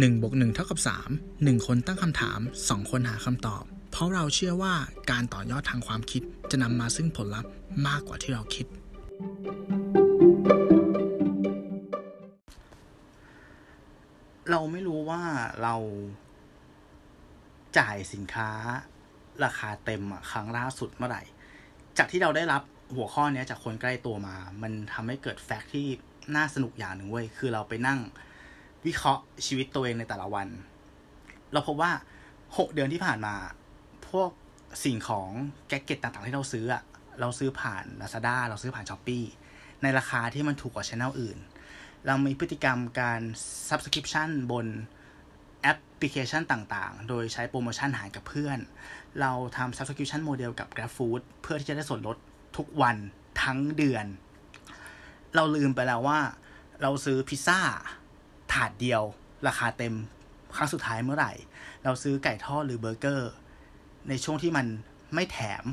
[0.00, 0.78] 1บวก1เท่ากับ
[1.14, 4.74] 3 1 คนตั้งคำถาม 2 คนหาคำตอบ เพราะเราเชื่อว่า
[5.10, 7.50] การต่อยอดทางความคิดจะนำมาซึ่งผลลัพธ์
[7.86, 8.66] มากกว่าที่เราคิด
[14.50, 15.22] เราไม่รู้ว่า
[15.62, 15.74] เรา
[17.78, 18.50] จ่ายสินค้า
[19.44, 21.22] ราคาเต็มอะครั้งล่าสุดเมื่อไหร่
[21.98, 22.62] จากที่เราได้รับ
[22.96, 25.86] หัวข้อนี้จากคนใกล้ตัวมา มันทำให้เกิดแฟกต์ที่
[26.36, 28.00] น่าสนุกอย่างหนึ่งเว้ย คือเราไปนั่ง
[28.86, 30.48] วิเคราะห์ชีวิตตัวเองในแต่ละวัน
[31.52, 31.92] เราพบว่า
[32.58, 33.34] หกเดือนที่ผ่านมา
[34.10, 34.30] พวก
[34.84, 35.28] สิ่งของ
[35.68, 36.82] gadget ต่างๆ ที่เราซื้ออะ
[37.20, 39.24] เราซื้อผ่าน Lazada เราซื้อผ่าน Shopee
[39.82, 41.38] ในราคาที่มันถูกกว่าช anel อื่น
[42.06, 43.20] เรามีพฤติกรรมการ
[43.68, 44.66] subscription บน
[45.62, 48.58] แอปพลิเคชันต่างๆ โดยใช้โปรโมชั่นหารกับเพื่อน
[49.20, 52.16] เราทำ subscription model กับ GrabFood เพื่อที่จะได้ส่วนลด
[52.56, 52.96] ทุกวัน
[53.42, 54.06] ทั้งเดือน
[55.34, 56.20] เราลืมไปแล้วว่า
[56.82, 57.60] เราซื้อพิซซ่า
[58.52, 59.02] ถาดเดียว
[59.46, 59.94] ราคาเต็ม
[60.56, 61.32] ครั้งสุดท้ายเมื่อไหร่
[61.84, 63.32] เราซื้อไก่ทอดหรือเบอร์เกอร์
[64.08, 64.66] ในช่วงที่มัน
[65.14, 65.64] ไม่แถม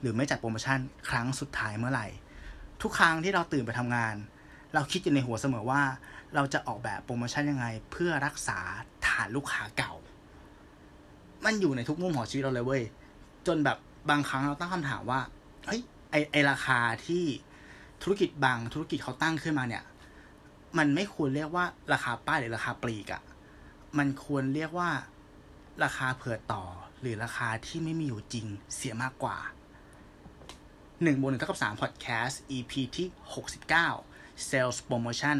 [0.00, 2.06] หรือไม่จัดโปรโมชั่นครั้งสุดท้ายเมื่อไหร่
[2.82, 4.14] ทุกครั้งที่เราตื่นไปทำงาน
[4.74, 5.82] เราคิดอยู่ในหัวเสมอว่า
[6.34, 8.58] เราจะออกแบบโปรโมชั่นยังไง เพื่อรักษา
[9.06, 9.92] ฐานลูกค้าเก่า
[11.44, 12.82] มันอยู่ในทุกมุมของชีวิตเราเลยเว้ย
[13.46, 13.78] จนแบบ
[14.10, 15.20] บางครั้งเราตั้งคำถามว่า
[15.66, 15.80] เฮ้ย
[16.10, 17.24] ไอไอราคาที่
[18.02, 19.84] ธุรกิจบางธุรกิจเขาตั้งขึ้นมาเนี่ย
[20.78, 23.22] มันไม่ควรเรียกว่าราคาป้ายหรือราคาปลีกอะ
[23.98, 24.90] มันควรเรียกว่า
[25.84, 26.64] ราคาเผื่อต่อ
[27.00, 29.36] หรือราคาที่ไม่มีอยู่จริงเสียมากกว่า
[31.02, 33.88] หนึ่งบนหนึ่งเท่ากับสามพอดแคสต์ EP ที่หกสิบเก้า
[34.48, 35.36] Sales Promotion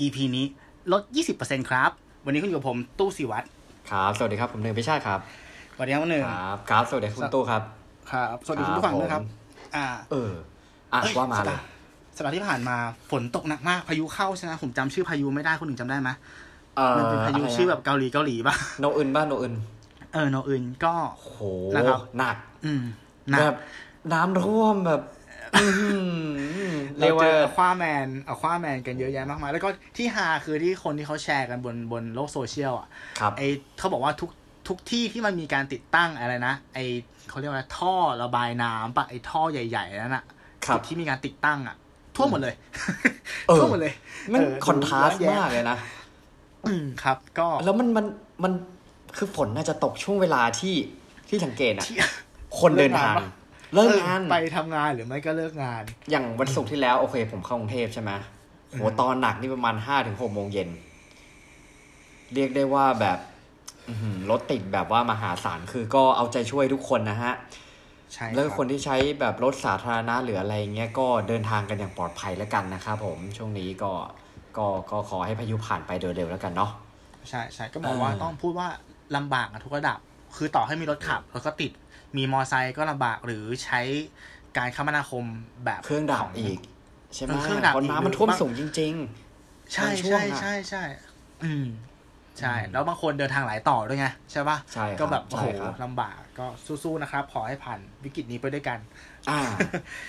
[0.00, 0.46] EP นี้
[0.92, 1.90] ลดยี่สิบเปอร์เซ็นครับ
[2.24, 3.46] วันนี้คุณอยู่กับผมตู้สิวัตร
[3.90, 5.20] ครับ สวัสดีครับ ผมหนึ่งพิชาติครับ
[5.74, 7.62] สวัสดีครับหนึ่งครับครับ สวัสดีคุณตู้ครับ
[8.12, 9.28] ครับ สวัสดีคุณผู้ฟังด้วยครับผม
[9.76, 10.32] อ่า เออ
[10.92, 11.64] อะเอ้ยว่ามาสัปเลดายห์
[12.16, 12.76] สัปดาห์ที่ผ่านมา
[13.10, 16.10] ฝนตกหนักมากพายุเข้าใช่ไหมผมจำชื่อพายุไม่ได้คนหนึ่งจำได้ไหม
[16.76, 19.54] เออมันเป็นพายุชื่อแบบเกาหลีเกาหลีป่ะโนอึนบ้านโนอึน
[20.12, 21.38] เออโนอื่นก็โห
[21.76, 22.82] นะครับหนัก อืม
[23.30, 23.56] หนักแบบ
[24.12, 25.02] น้ำท่วมแบบ
[25.54, 25.90] อื้อหื
[26.68, 32.88] อเราเรียกเจว่าอคว้าแมนเอาคว้าแมนกันเยอะแยะมากมาย แล้วก็ที่ฮาคือที่คนที่เขาแชร์กันบนบนโลกโซเชียลอะ
[33.20, 33.42] ครับไอ
[33.78, 34.30] เขาบอกว่าทุก
[34.68, 36.78] ทุกที่ที่มันมีการติดตั้งอะไรนะไอ
[37.28, 40.24] เขาเรียกว่าอะไรท่อระบายน้ำปะไอท่อใหญ่ ๆ นั่นอะ
[40.64, 41.76] ครับจุดที่มีการติดตั้งอะ
[42.16, 42.54] ทั่วมหมดเลย
[43.48, 43.94] เออทั่วหมดเลย
[44.32, 45.76] มันเออคอนทราสต์ดูย้อนแย้งมากเลยนะ
[46.66, 48.06] อืมครับ ก็แล้วมันมัน
[48.44, 48.52] มัน
[49.16, 50.76] คือฝนน่าจะตกช่วงเวลาที่
[51.28, 51.96] ที่สังเกตอะที่
[52.60, 53.16] คนเดินทาง
[53.74, 58.10] เลิกงานเออไปทำงานหรือไม่ก็เลิกงาน อย่างวันศุกร์ที่แล้วโอเค ผมเข้ากรุงเทพใช่ไหม
[58.68, 60.68] โหอืมตอนหนักนี่ประมาณห้าถึงหกโมงเย็น
[62.34, 63.18] เรียกได้ว่าแบบ
[63.88, 67.32] อื้อหือรถติดแบบว่ามหาศาลคือก็เอาใจช่วยทุกคนนะฮะ
[68.14, 73.92] ใช่แล้วรับคนที่ใช้แบบรถสาธารณะหรืออะไรเงี้ยก็เดินทางกันอย่างปลอดภัยแล้วกันนะครับผมช่วงนี้ก็
[74.56, 76.70] ก็ก็ขอให้พายุผ่านไปโดยเร็วแล้วกันเนาะ
[77.28, 78.68] ใช่ใช่ก็บอกว่าเออต้องพูดว่า
[79.16, 79.98] ลำบากอะทุกระดับ
[80.36, 81.72] คือต่อให้มีรถขับรถก็ติด
[82.16, 83.80] มีมอไซค์ก็ลำบากหรือใช้
[84.56, 85.24] การคมนาคม
[85.64, 86.58] แบบเครื่องดับขอีก
[87.14, 88.94] ใช่ไหมเออเครื่องดับเพราะอีกน้ำมันท่วมหรือสูงจริง
[89.74, 90.82] ใช่บางช่วงใช่อะใช่ใช่
[91.44, 91.64] อืม
[92.40, 99.40] ใช่อืมแล้วบางคนเดินทางหลายต่อด้วยไงใช่ปะใช่ครับก็แบบโอ้โหใช่ครับลำบากก็สู้ๆนะครับ ขอให้ผ่านวิกฤตนี้ไปด้วยกันๆอ่า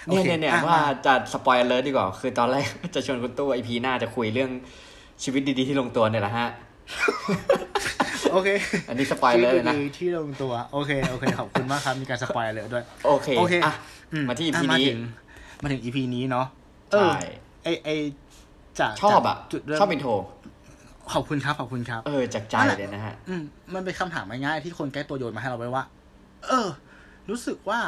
[0.08, 4.52] โอเนี่ยเคเนี่ยเนี่ยอะว่ามาจะสปอยเลอร์ดีกว่า คือตอนแรกจะชวนคุณตู้ไอพีหน้าจะคุยเรื่อง
[5.24, 6.50] ชีวิตดีๆที่ลงตัวเนี่ยแหละฮะ
[8.32, 8.50] โอเค
[8.90, 13.74] อันนี้สปอยเลอร์เลยนะที่ดีที่ลงตัว โอเคโอเคขอบคุณมากครับมีการสปอยเลยด้วย โอเคโอเคอะ
[14.14, 15.00] อืมาที่ EP ะมานี้ถึง
[15.62, 16.48] มาถึง EP นี้เนาะ
[16.92, 17.16] เอใช่อ
[17.64, 17.90] ไอไอ
[18.80, 20.12] จากชอบอะจากจุดเริ่มชอบอินโทร
[21.12, 23.44] ขอบคุณครับขอบคุณครับ เออจากใจเลยนะฮะ อืม
[23.74, 25.84] มันเป็นคำถามง่ายๆที่คนใกล้ตัวโยนมาให้เราไว้ว่า
[26.48, 26.68] เออ
[27.30, 27.80] รู้สึกว่า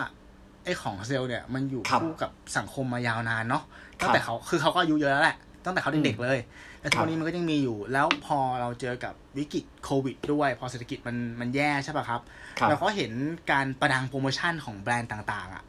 [0.64, 3.64] ไอของเซลล์เนี่ย มันอยู่ครับคู่กับสังคมมายาวนานเนาะ
[4.00, 6.40] ครับตั้งแต่เขาคือเขาก็อายุเยอะแล้วแหละตั้งแต่เขาเด็กๆเลย
[6.80, 12.22] แต่ทุกครับวันนี้มันก็ยังมีอยู่ แล้วพอเราเจอกับวิกฤตโควิดด้วย พอเศรษฐกิจมันมันแย่ใช่ป่ะครับ
[12.60, 13.12] ครับเราก็เห็น
[13.52, 15.64] การประดังโปรโมชั่นของแบรนด์ต่าง ๆ อะ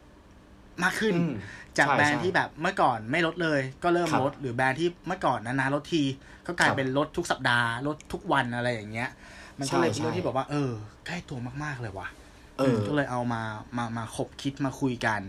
[0.82, 1.34] มากขึ้นอืม
[1.78, 6.02] จากใช่แบรนด์ใช่ที่แบบเมื่อก่อนไม่ลดเลย ก็เริ่มครับลดหรือแบรนด์ที่เมื่อก่อนนานๆลดที
[6.46, 9.10] ก็กลายครับเป็นลดทุกสัปดาห์ลดทุกวันอะไรอย่างเงี้ย
[9.58, 10.72] มันก็เลยเป็นใช่เรื่องใช่ที่บอกว่า เออ
[11.06, 12.08] ใกล้ตัวมากๆเลยว่ะ
[12.58, 13.42] เออก็เลยเอามา
[13.76, 15.20] มามาขบคิดมาคุยกัน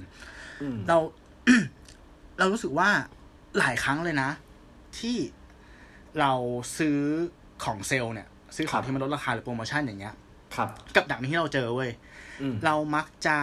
[0.61, 0.97] อืมเรา
[2.39, 2.89] เรารู้สึกว่า
[3.59, 4.29] หลายครั้งเลยนะ
[4.99, 5.17] ที่
[6.19, 6.33] เรา
[6.77, 6.99] ซื้อ
[7.63, 10.15] ของเซลล์เนี่ย ซื้อของครับที่มันลดราคาหรือโปรโมชั่นอย่างเงี้ย
[10.55, 11.91] ครับ กับดักนี้ที่เราเจอเว้ย
[12.41, 13.37] อืมเรามักจะ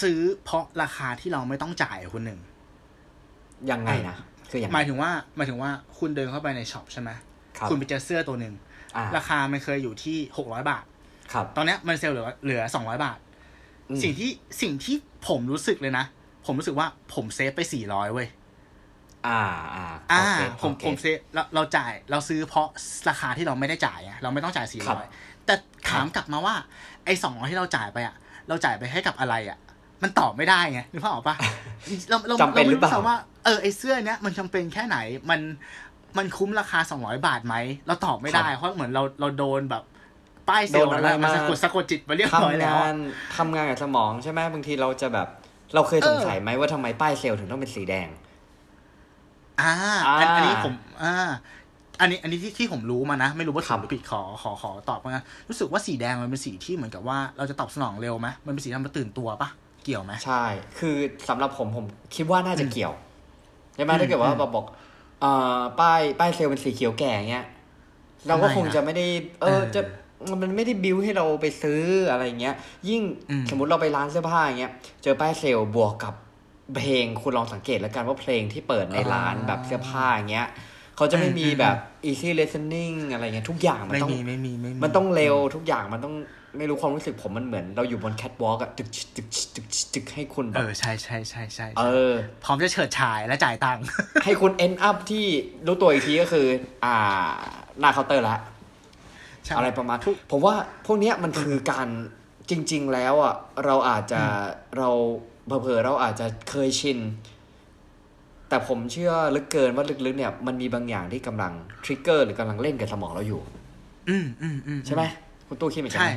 [0.00, 2.40] ซื้อเพราะราคาที่เราไม่ต้องจ่ายคุณหนึ่ง
[3.70, 4.16] ยังไงนะ
[4.50, 7.10] คือยังไงหมายถึงว่าหมายถึงว่าคุณเดินเข้าไปใน shop ใช่ไหม
[7.58, 8.54] ครับคุณไปเจอเสื้อตัวหนึ่ง
[8.96, 10.84] อ่าราคามันเคยอยู่ที่หกร้อยบาท
[11.32, 13.18] ครับ ตอนเนี้ยมันเซลล์เหลือเหลือสองร้อยบาท
[13.90, 14.96] อืมสิ่งที่สิ่งที่
[15.28, 16.04] ผมรู้สึกเลยนะ
[16.46, 18.28] ผมรู้สึกว่าผมเซฟไปสี่ร้อยเว้ย
[19.26, 19.42] อ่า
[19.74, 22.66] อ่าอ่าโเคผมโอเคผมซื้อเราเราจ่ายเราซื้อเพราะ
[23.08, 25.06] ราคาที่เราไม่ได้จ่ายอะเราไม่ต้องจ่ายสี่ครัร้บอย
[25.46, 25.54] แต่
[25.88, 26.54] ถามกลับมาว่า
[27.04, 28.16] ไอ้สองร้อยที่เราจ่ายไปอะ
[28.48, 29.58] เราจ่ายไปให้กับอะไรอะ
[30.02, 31.36] มันตอบไม่ได้ไงนึกภาพออกปะ
[32.08, 34.96] เราเราจำเป็นหรือเปล่าไม่ว่าเออไอ้เสื้อเนี้ยมันจำเป็นแค่ไหน
[35.30, 35.40] มัน
[36.18, 37.54] มันคุ้มราคาสองร้อยบาทไหม
[37.86, 39.82] เราตอบไม่ได้ เพราะเหมือนเราเราโดนแบบ
[40.48, 42.96] ป้ายเซลล์อะไรมาสะกดสะกดจิตมาเรียบร้อยทำแล้วงาอะน
[43.36, 45.28] ทำงานกับสมองใช่ไหมบางทีเราจะแบบ
[45.74, 48.08] เราเคยสงสัยไหมว่าทำไมป้ายเซลล์ถึงต้องเป็นสีแดง
[49.60, 49.72] อ่า
[50.20, 51.14] อันอ่า อันนี้ผมอ่า
[52.00, 59.48] อันนี้อันนี้ที่ที่ผมรู้มานะ ไม่รู้ว่าครัถูบกหรือผิดขอขอขอตอบมานะรู้สึกว่าสีแดงมันเป็นสีที่เหมือนกับว่าเราจะตอบสนองเร็วไหมมันเป็นสีทำให้ตื่นตัวปะ
[59.84, 60.44] เกี่ยวไหมใช่
[60.78, 60.96] คือ
[61.28, 61.84] สำหรับผมผม
[62.16, 62.92] คิดว่าน่าจะเกี่ยว
[63.74, 64.66] ใช่ไหมอืมถ้าเกิดว่าอืมเราบอก
[65.20, 67.46] เอ่อป้ายป้ายเซลล์เป็นสีเขียวแก่เงี้ย
[68.28, 69.06] เราก็ทำไมคงอะจะไม่ได้
[69.40, 69.80] เออเออจะ
[70.42, 72.54] มันไม่ได้บิวให้เราไปซื้ออะไรเงี้ย
[72.88, 74.72] ยิ่งอืมสมมติเราไปร้านเสื้อผ้าอย่างเงี้ย
[75.02, 76.14] เจอป้ายเซลล์บวกกับ
[76.76, 80.48] เพลงคุณลองสังเกตแล้วกันว่าเพลงที่เปิดในร้านแบบเสื้อผ้าอย่างเงี้ย
[80.96, 81.76] เขาจะไม่มีแบบ
[82.10, 86.14] easy listening อะไรเงี้ยทุกอย่างมันไม่ต้องมีไม่มีไม่มีมันต้องเร็วทุกอย่างมันต้อง
[86.58, 92.12] ไม่รู้ความรู้สึกผมมันเหมือน เราอยู่บนแคทวอล์กอะตึกชิตึกชิตึกชิตึกให้คุณแบบเออใช่ใช่ใช่ใช่เอใช่อ
[92.44, 93.84] พร้อมจะเฉิดฉายและจ่ายตังค์
[94.24, 95.24] ให้คุณ end up ที่
[95.66, 96.46] รู้ตัวอีกทีก็คือ
[96.84, 96.96] อ่า
[97.80, 98.36] หน้าเคาน์เตอร์ละ
[99.44, 99.98] ใช่อะไรประมาณ
[100.30, 100.54] ผมว่า
[100.86, 101.88] พวกเนี้ยมันคือการ
[102.50, 104.22] จริง ๆ แล้วอะเราอาจจะ
[104.78, 104.90] เรา
[105.46, 106.98] เผลอๆเราอาจจะเคยชิน
[108.48, 111.52] แต่ผมเชื่อลึกเกินว่าลึกๆ เนี่ย มันมีบางอย่างที่กำลัง
[111.84, 113.40] trigger หรือกำลังเล่นกับสมองเราอยู่
[114.08, 115.04] อืมอืมอืมใช่ไหม
[115.48, 116.14] คุณตู้คิดเหมือนกันใช่ไหม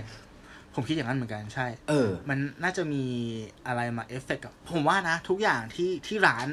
[0.75, 3.03] ผมคิดอย่างนั้นเหมือนกันใช่ เออ มันน่าจะมี
[3.67, 6.47] อะไรมาเอฟเฟกต์กับผมว่านะ ทุกอย่างที่ที่ร้าน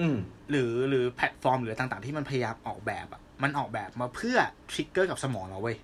[0.00, 0.16] อืม
[0.50, 4.36] หรือหรือแพลตฟอร์มหรือต่าง ๆ ที่มันพยายามออกแบบอะมันออกแบบมาเพื่อ
[4.70, 5.76] trigger กับสมองเราเว้ย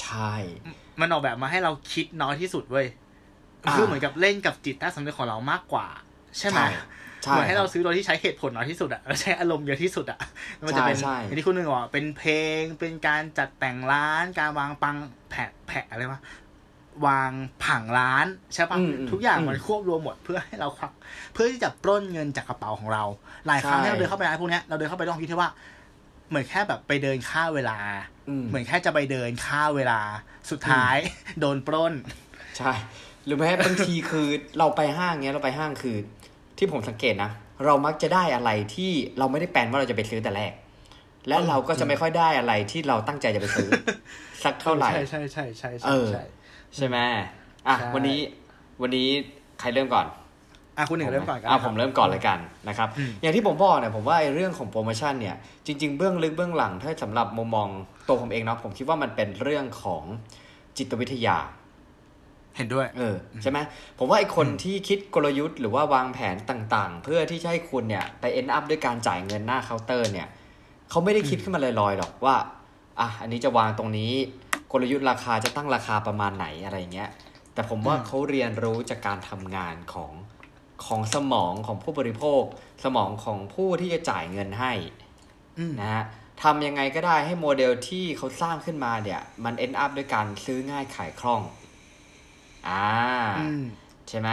[0.00, 0.34] ใช่
[1.00, 2.86] มันออกแบบมาให้เราคิดน้อยที่สุดเว้ย
[3.66, 5.86] อ่าคือเหมือนกับเล่นกับจิตใต้สำนึกของเรามากกว่า
[6.38, 6.60] ใช่ไหม
[7.24, 10.18] ใช่เหมือนให้เราคบซื้อโดยที่ใช้เหตุผลน้อยที่สุดอะแล้วใช้อารมณ์เยอะที่สุดอะ
[10.66, 14.96] มันจะเป็นใช่ใช่อย่างที่คุณหนึ่งบอกเป็นเพลงเป็นการจัดแต่งร้านการวางปัง
[15.30, 16.20] แผะแผะอะไรวะ
[17.06, 17.30] วาง
[17.64, 20.92] ผังร้านใช่ปะอืมอืมทุกอย่างอืมมันควบรวมหมดเพื่อให้เราควัก
[21.32, 23.04] เพื่อที่จะปล้นเงินจากกระเป๋าของเรา
[23.46, 25.50] หลายครั้งใช่ที่เราเดินเข้าไปร้านพวกเนี้ยเราเดินเข้าไปต้องคิดที่ว่า
[26.28, 27.78] เหมือนแค่แบบไปเดินค่าเวลา
[28.28, 30.00] อืมเหมือนแค่จะไปเดินค่าเวลา
[30.50, 30.96] สุดท้าย
[31.40, 31.92] โดนปล้น
[32.58, 32.72] ใช่
[33.26, 34.26] หรือแม้บางทีคือ
[34.58, 35.96] เราไปห้างเงี้ยเราไปห้างคือ
[36.58, 37.30] ที่ผมสังเกตนะ
[37.64, 40.52] เรามักจะได้อะไรที่เราไม่ได้แปลนว่าเราจะไปซื้อแต่แรก
[41.28, 43.70] และเราก็จะไม่ค่อยได้อะไรที่เราตั้งใจจะไปซื้อ
[44.44, 46.28] สักเท่าไหร่ใช่ใช่ใช่ใช่เอใช่อ
[46.74, 46.98] ใช่ใช่ไหม
[47.68, 48.18] อะใช่ วันนี้
[48.82, 49.08] วันนี้
[49.60, 50.06] ใครเริ่มก่อน
[50.78, 52.38] อะคุณหนึ่งเริ่มก่อนกันอะผมเริ่มก่อนเลยกัน
[52.68, 55.36] นะครับอืมอย่างที่ผมบอกเนี่ยผมว่าไอ้เรื่องของโปรโมชั่นเนี่ย
[55.66, 57.68] จริง ๆ เบื้องลึกเบื้องหลังถ้าสำหรับมุมมอง
[58.08, 60.02] ตัวผมเองเนาะผมคิดว่ามันเป็นเรื่องของ
[60.78, 61.36] จิตวิทยา
[62.56, 63.58] เห็นด้วย เออใช่ไหม
[63.98, 70.28] ผมว่าไอ้คนที่คิดกลยุทธ์หรือว่าวางแผนต่างๆ เพื่อที่จะให้คุณเนี่ยไป end up ด้วยการจ่ายเงินหน้าเคาน์เตอร์เนี่ย
[70.90, 72.36] เขาไม่ได้คิดขึ้นมาลอยๆหรอกว่า
[73.00, 74.12] อะอันนี้จะวางตรงนี้
[74.72, 77.10] กลยุทธ์ราคาจะตั้งราคาประมาณไหนอะไรเงี้ย
[77.54, 80.12] แต่ผมว่าอืมเขาเรียนรู้จากการทำงานของ
[80.86, 82.42] ของสมองของผู้บริโภค
[82.84, 84.72] สมองของผู้ที่จะจ่ายเงินให้
[85.58, 86.04] อืมนะฮะ
[86.42, 91.42] ทำยังไงก็ได้ให้โมเดลที่เขาสร้างขึ้นมาเนี่ย มัน end up ด้วยการซื้อง่ายขายคล่อง
[92.68, 92.84] อ่า
[93.40, 93.64] อืม
[94.08, 94.28] ใช่ไหม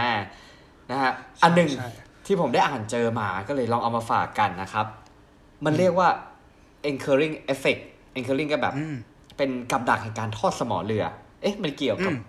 [0.89, 1.11] นะฮะ
[1.43, 1.89] อันหนึ่งใช่
[2.25, 4.85] ที่ผมได้อ่านเจอมาก็เลยลองเอามาฝากกันนะครับ
[5.65, 6.09] มันเรียกว่า
[6.89, 7.81] anchoring effect
[8.15, 8.95] anchoring ก็แบบอืม
[9.37, 11.05] เป็นกับดักแห่งการทอดสมอเรือ
[11.41, 12.21] เอ๊ะ มันเกี่ยวกับอืม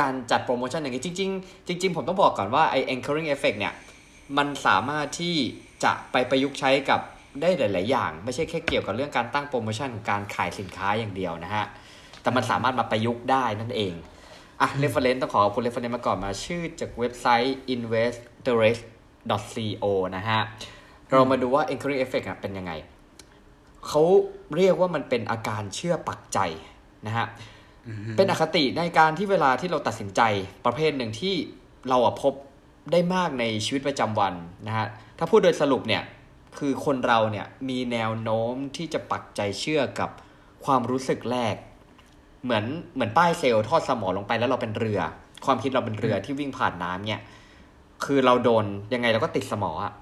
[0.00, 3.74] การจัดโปรโมชั่นอย่างนี้จริง ๆ จริง ๆ ผมต้องบอกก่อนว่าไอ้ anchoring effect เนี่ย
[4.36, 5.36] มันสามารถที่
[5.84, 7.00] จะไปประยุกต์ใช้กับ
[7.40, 11.64] ได้หลาย ๆ อย่าง ไม่ใช่แค่เกี่ยวกับเรื่องการตั้งโปรโมชั่นของการขายสินค้าอย่างเดียวนะฮะ
[12.22, 13.94] แต่มันสามารถมาประยุกต์ได้นั่นเอง
[14.60, 19.84] อะ reference ต้องขอขอบคุณ reference มาก่อนมาชื่อจากเว็บไซต์ investorate.co
[20.16, 20.40] นะฮะ
[21.10, 22.72] เรามาดูว่า anchoring effect อะเป็นยังไง
[23.88, 24.02] เขา
[24.56, 26.38] เรียกว่ามันเป็นอาการเชื่อปักใจ
[27.06, 27.26] นะฮะ
[28.16, 30.20] เป็นอคติในการที่เวลาที่เราตัดสินใจ
[30.64, 31.34] ประเภทหนึ่งที่
[31.88, 32.34] เราอะพบ
[32.92, 34.34] ได้มากในชีวิตประจำวัน
[34.66, 34.86] นะฮะ
[35.18, 36.02] ถ้าพูดโดยสรุปเนี่ย
[36.58, 40.10] คือคนเราเนี่ยมีแนวโน้มที่จะปักใจเชื่อกับ
[40.64, 41.54] ความรู้สึกแรก
[42.44, 45.00] เหมือนเหมือนป้ายเซลล์ทอดสมอลงไปแล้วเราเป็นเรือ
[45.46, 47.22] ความคิดเราเป็นเรือที่วิ่งผ่านน้ำเนี่ย
[48.04, 49.92] คือเราโดนยังไงเราก็ติดสมออะ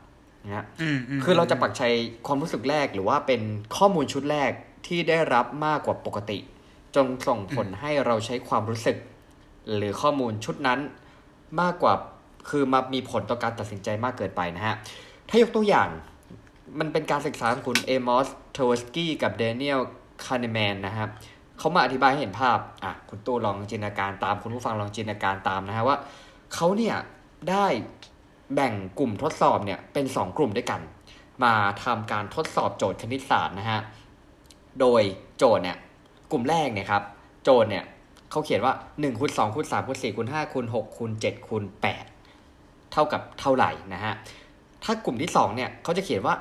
[0.45, 1.83] นะฮะอืมมคือเราจะปักใจ
[2.27, 3.41] ความรู้สึกแรกหรือว่าเป็น
[3.77, 4.51] ข้อมูลชุดแรก
[4.87, 6.39] ที่ได้รับมากกว่าปกติ
[6.95, 8.97] จนส่งผลให้เราใช้ความรู้สึก
[9.77, 10.81] หรือข้อมูลชุดนั้น
[11.61, 11.95] มากกว่า
[12.51, 14.77] คือมามีผลต่อการตัดสินใจมากเกินไปนะฮะ
[15.29, 15.89] ถ้ายกตัวอย่าง
[16.79, 19.81] มันเป็นการศึกษาของคุณ Amos Tversky กับ Daniel
[20.25, 21.09] Kahneman นะครับ
[21.59, 25.97] เขามาอธิบายให้เห็นภาพ อะ คุณตู้ลองจินตนาการตามคุณผู้ฟังลองจินตนาการตามนะฮะว่า
[26.55, 26.97] เขาเนี่ย
[27.51, 27.67] ได้
[28.55, 30.81] แบ่งกลุ่มทดสอบเนี่ยเป็น 2 กลุ่มด้วยกัน
[31.45, 31.55] มา
[31.85, 33.81] ทำการทดสอบโจทย์คณิตศาสตร์นะฮะ
[34.81, 35.03] โดย
[35.39, 35.77] โจทย์เนี่ย
[36.31, 37.03] กลุ่มแรกเนี่ยครับ
[37.45, 37.85] โจทย์เนี่ย
[38.31, 41.63] เขาเขียนว่า1คูณ2คูณ3คูณ4คูณ5คูณ6คูณ7คูณ
[42.27, 44.15] 8เท่ากับเท่าไหร่นะฮะ
[44.85, 46.35] ถ้ากลุ่มที่2เนี่ยเขาจะเขียนว่า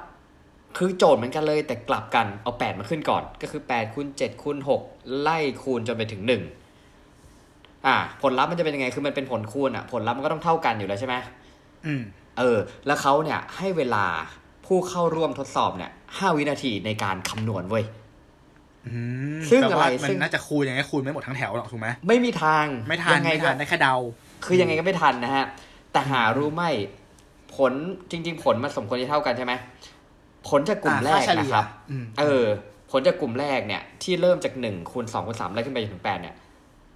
[0.77, 6.21] คือโจทย์เหมือนกันเลยแต่กลับกันเอา 8 มาขึ้นก่อน ก็คือ8คูณ7คูณ6ไล่คูณจนไปถึง
[7.07, 11.15] 1 อ่า ผลลัพธ์มันจะเป็นยังไงคือมันเป็นผลคูณอะผลลัพธ์มันก็ต้องเท่ากันอยู่แล้วใช่ไหม
[12.39, 12.57] เออ
[12.87, 14.05] แล้วเขาเนี่ยให้เวลา
[14.65, 17.85] ผู้เข้าร่วมทดสอบเนี่ยห้าวินาทีในการคำนวณเว้ย
[18.87, 18.93] อื
[19.37, 23.95] มซึ่งแปลว่าอะไรมัซึ่นงน่าจะคูณยังไงคูณไม่หมดทั้งแถวหรอกถูกไหมไม่มีทางไม่ทันยังไงไม่ก็ทันได้แค่เดา
[24.45, 25.45] คือยังไงก็ไม่ทันนะฮะ
[25.91, 26.63] แต่หารู้ไหม
[27.55, 27.73] ผล
[28.11, 29.53] จริง ๆ ผลมันสมควรจะเท่ากันใช่ไหม
[30.47, 32.45] ผลจากกลุ่มแรกอ่าค่าเฉลี่นะยครับอืมเออ
[32.91, 36.35] ผลจากกลุ่มแรกเนี่ย ที่เริ่มจากหนึ่งคูณสองคูณสามไล่ขึ้นไปจนถึงแปดเนี่ย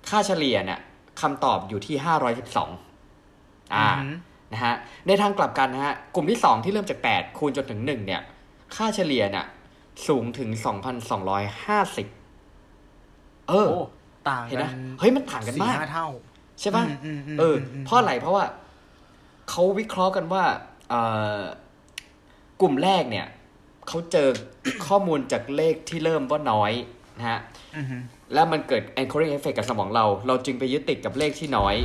[0.09, 0.79] ค่าเฉลี่ยเนี่ย
[1.21, 2.69] คำตอบอยู่ที่ห้าร้อยสิบสอง
[3.75, 4.15] อ่าอืม
[4.53, 4.75] นะฮะ
[5.07, 8.21] ในทางกลับกันนะฮะกลุ่มที่สองที่เริ่มจากแปดคูณจนถึงหนึ่งเนี่ย
[8.75, 9.45] ค่าเฉลี่ยเนี่ย
[10.07, 12.07] สูงถึงสองพันสองร้อยห้าสิบ
[13.49, 13.79] เออโอ้
[14.29, 16.07] ต่างเห็นกันะนเฮ้ยมันต่างกันสี่มากห้าเท่า
[16.59, 18.45] ใช่ป่ะอืมอืมเอออืมเพราะอะไรเพราะว่า
[19.49, 20.43] เขาวิเคราะห์กันว่า
[20.89, 21.01] เอ่
[21.37, 21.39] อ
[22.61, 23.27] กลุ่มแรกเนี่ย
[23.87, 24.27] เขาเจอ
[24.87, 26.71] ข้อมูลจากเลขที่เริ่มว่าน้อย
[27.17, 27.39] นะฮะ
[27.75, 27.85] อืม
[28.33, 31.75] แล้วมันเกิด anchoring effect กับสมองเรา เราจึงไปยึดติดกับเลขที่น้อย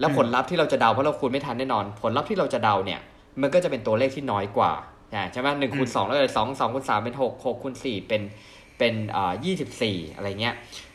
[0.00, 3.00] แล้วผลลัพธ์ที่เราจะเดาเพราะเราคูณไม่ทันแน่นอน ผลลัพธ์ที่เราจะเดาเนี่ย
[3.40, 4.72] มันก็จะเป็นตัวเลขที่น้อยกว่า
[5.14, 8.22] อ่าใช่ไหมหนึ่งคูณสองแล้วเลยสองสองคูณสามเป็นหกหกคูณสี่เป็น
[8.78, 10.54] เป็นอ่ายี่สิบสี่อะไรเงี้ย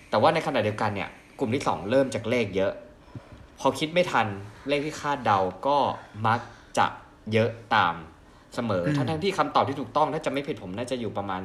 [0.10, 2.72] แต่ว่าในขณะเดียวกันเนี่ยกลุ่มที่สองเริ่มจากเลขเยอะ
[3.60, 4.28] พอคิดไม่ทัน
[4.70, 5.78] เลขที่คาดเดาก็
[6.28, 6.40] มัก
[6.78, 6.88] จะ
[7.34, 7.96] เยอะตาม
[8.56, 11.42] เสมออืมทั้งทั้งๆที่คำตอบที่ถูกต้องถ้าจะไม่ผิดผมน่าจะอยู่ประมาณ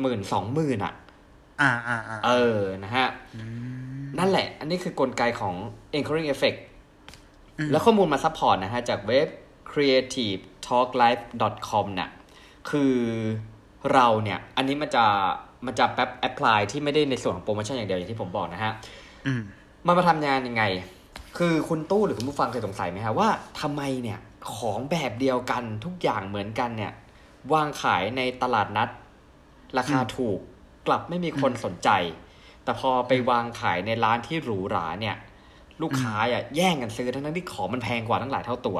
[0.00, 0.94] หมื่นสองหมื่นอะ
[1.60, 3.08] อ่าอ่าอ่าเออนะฮะ
[4.18, 5.54] นั่นแหละ อันนี้คือกลไกของ
[5.94, 6.58] anchoring effect
[7.70, 9.28] แล้วข้อมูลมา support นะฮะ จากเว็บ
[9.70, 12.10] creativetalklife.com เนี่ย
[12.70, 12.94] คือ
[13.92, 15.04] เราเนี่ย อันนี้มันจะ
[15.66, 18.72] มันจะแป๊บ apply ที่ไม่ได้ในส่วนของโปรโมชั่นอย่างเดียว อย่างที่ผมบอกนะฮะ
[19.26, 19.42] อืม
[19.86, 20.64] มันมาทำงานยังไง
[21.38, 23.28] คือคุณตู้หรือคุณผู้ฟังเคยสงสัยไหมฮะว่า
[23.60, 24.18] ทำไมเนี่ย
[24.56, 26.92] ของแบบเดียวกันทุกอย่างเหมือนกันเนี่ย
[27.52, 28.88] วางขายในตลาดนัด
[29.78, 30.38] ราคาถูก
[30.86, 31.88] กลับไม่มีคนสนใจ
[32.64, 35.16] แต่พอไปวางขายในร้านที่หรูหราเนี่ย
[35.82, 38.78] ลูกค้าอะแย่งกันซื้อทั้งๆที่ของมันแพงกว่าทั้งหลายเท่าตัว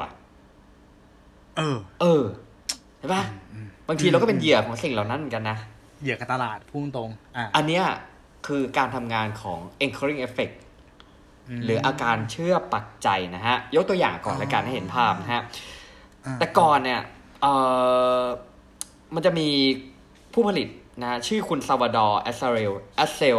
[1.57, 2.23] เออ เออ
[2.99, 3.23] ใช่ปะ
[3.87, 5.57] บางทีเราก็เป็นเหยื่อของสิ่งเหล่านั้นเหมือนกันนะ
[6.01, 7.83] เหยื่อกับตลาดพุ่งตรงอ่าอันเนี้ย
[8.47, 10.55] คือการทำงานของ anchoring effect
[11.65, 15.41] หรืออาการเชื่อปักใจนะฮะ ยกตัวอย่างก่อนละกันให้เห็นภาพนะฮะ
[16.25, 17.01] อ่าแต่ก่อนเนี่ย
[17.41, 17.45] เอ
[18.21, 18.23] อ
[19.15, 19.49] มันจะมี
[20.33, 20.67] ผู้ผลิต
[21.01, 23.37] นะฮะชื่อคุณ Salvador Assael Assael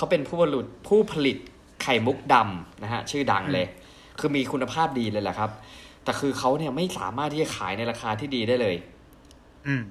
[0.00, 1.36] เขาเป็นผู้ผลิตผู้ผลิต
[1.82, 3.66] ไข่มุกดำนะฮะชื่อดังเลย
[4.18, 5.50] คือมีคุณภาพดีเลยแหละครับ
[6.04, 8.76] แต่คือเขาเนี่ยไม่สามารถที่จะขายในราคาที่ดีได้เลย
[9.66, 9.82] อืม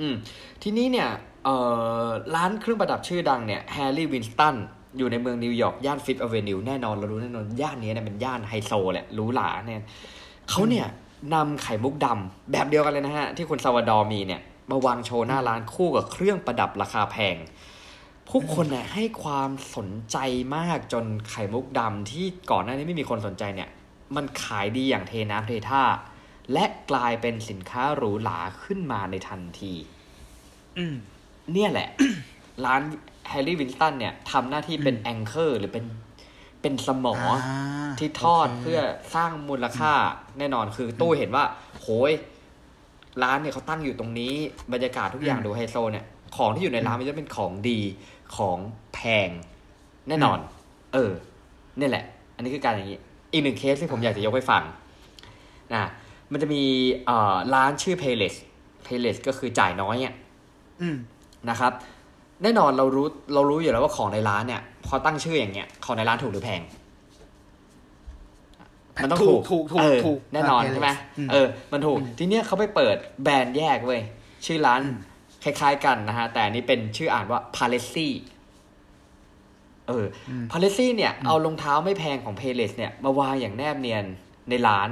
[0.00, 0.14] อืม
[0.62, 1.08] ทีนี้เนี่ย
[1.44, 1.56] เอ่
[2.04, 4.56] อร้านเครื่องประดับชื่อดังเนี่ย Harry Winston
[4.98, 9.82] อยู่ในเมืองนิวยอร์กย่านฟิฟ t ์อเวนิวแน่นอนเรารู้แน่นอนย่านนี้เนี่ยเป็นย่านไฮโซแหละหรูหราเนี่ย
[10.50, 10.86] เขาเนี่ย
[11.34, 14.40] นำไข่มุกดำแบบเดียวกันเลยนะฮะ ที่คุณ Salvador มีเนี่ย
[14.70, 17.36] มาวางโชว์หน้าร้านคู่กับเครื่องประดับราคาแพง
[18.30, 20.18] ผู้คนเนี่ยให้ความสนใจ
[20.56, 23.70] มากจนไข่มุกดำที่ก่อนหน้านี้ไม่มีคนสนใจเนี่ย
[24.16, 25.82] มันขายดีอย่างเทน้ำเทท่า
[26.52, 29.72] และกลายเป็นสินค้าหรูหราขึ้นมาในทันที
[30.78, 30.94] อืม
[31.52, 31.88] เนี่ยแหละ
[32.64, 32.82] ร้าน
[33.28, 35.84] Harry Winston เนี่ยทำหน้าที่เป็น anchor หรือเป็น
[36.62, 38.80] เป็นสมออ่าที่ทอดโอเคเพื่อ
[39.14, 39.92] สร้างมูลค่า
[40.38, 41.44] แน่นอนคือตู้เห็นว่า
[41.80, 42.12] โหย
[43.22, 44.32] ร้านเนี่ยเขาตั้งอยู่ตรงนี้
[44.72, 46.04] บรรยากาศทุกอย่างดูไฮโซเนี่ย
[46.36, 47.80] ของที่อยู่ในร้านมันจะเป็นของดี
[48.36, 48.58] ของ
[48.94, 49.28] แพง
[50.08, 50.38] แน่นอน
[50.94, 51.12] เออ
[51.78, 52.04] เนี่ยแหละ
[52.36, 53.00] อันนี้คือการอย่างนี้
[53.32, 54.62] อีกหนึ่งเคสที่ผมอยากจะยกให้ฟัง
[55.74, 55.84] นะ
[56.32, 56.62] มันจะมี
[57.06, 58.34] เอ่อร้านชื่อ Payless
[58.86, 60.14] Payless ก็คือจ่ายน้อยอะ
[60.80, 60.96] อืม
[61.50, 61.72] นะครับ
[62.42, 66.60] แน่นอนเรารู้เรารู้อยู่แล้วว่าของในร้านเนี่ย พอตั้งชื่ออย่างเงี้ยของในร้านถูกหรือแพง
[69.02, 74.00] มันต้องถูกถูกถูกเออถูกแน่นอนอ่าใช่ไหมอืมเออ มันถูก ทีเนี้ยเขาไปเปิดแบรนด์แยกเว้ย
[74.46, 74.80] ชื่อร้าน
[75.44, 78.08] คล้ายๆกันนะฮะ แต่อันนี้เป็นชื่ออ่านว่า p a l e s s i
[79.88, 82.66] เอออ p a l e s s i เนี่ย เอารองเท้าไม่แพงของ p a y l e
[82.68, 84.04] s เนี่ย มาวางอย่างแนบเนียน
[84.48, 84.88] ในร้าน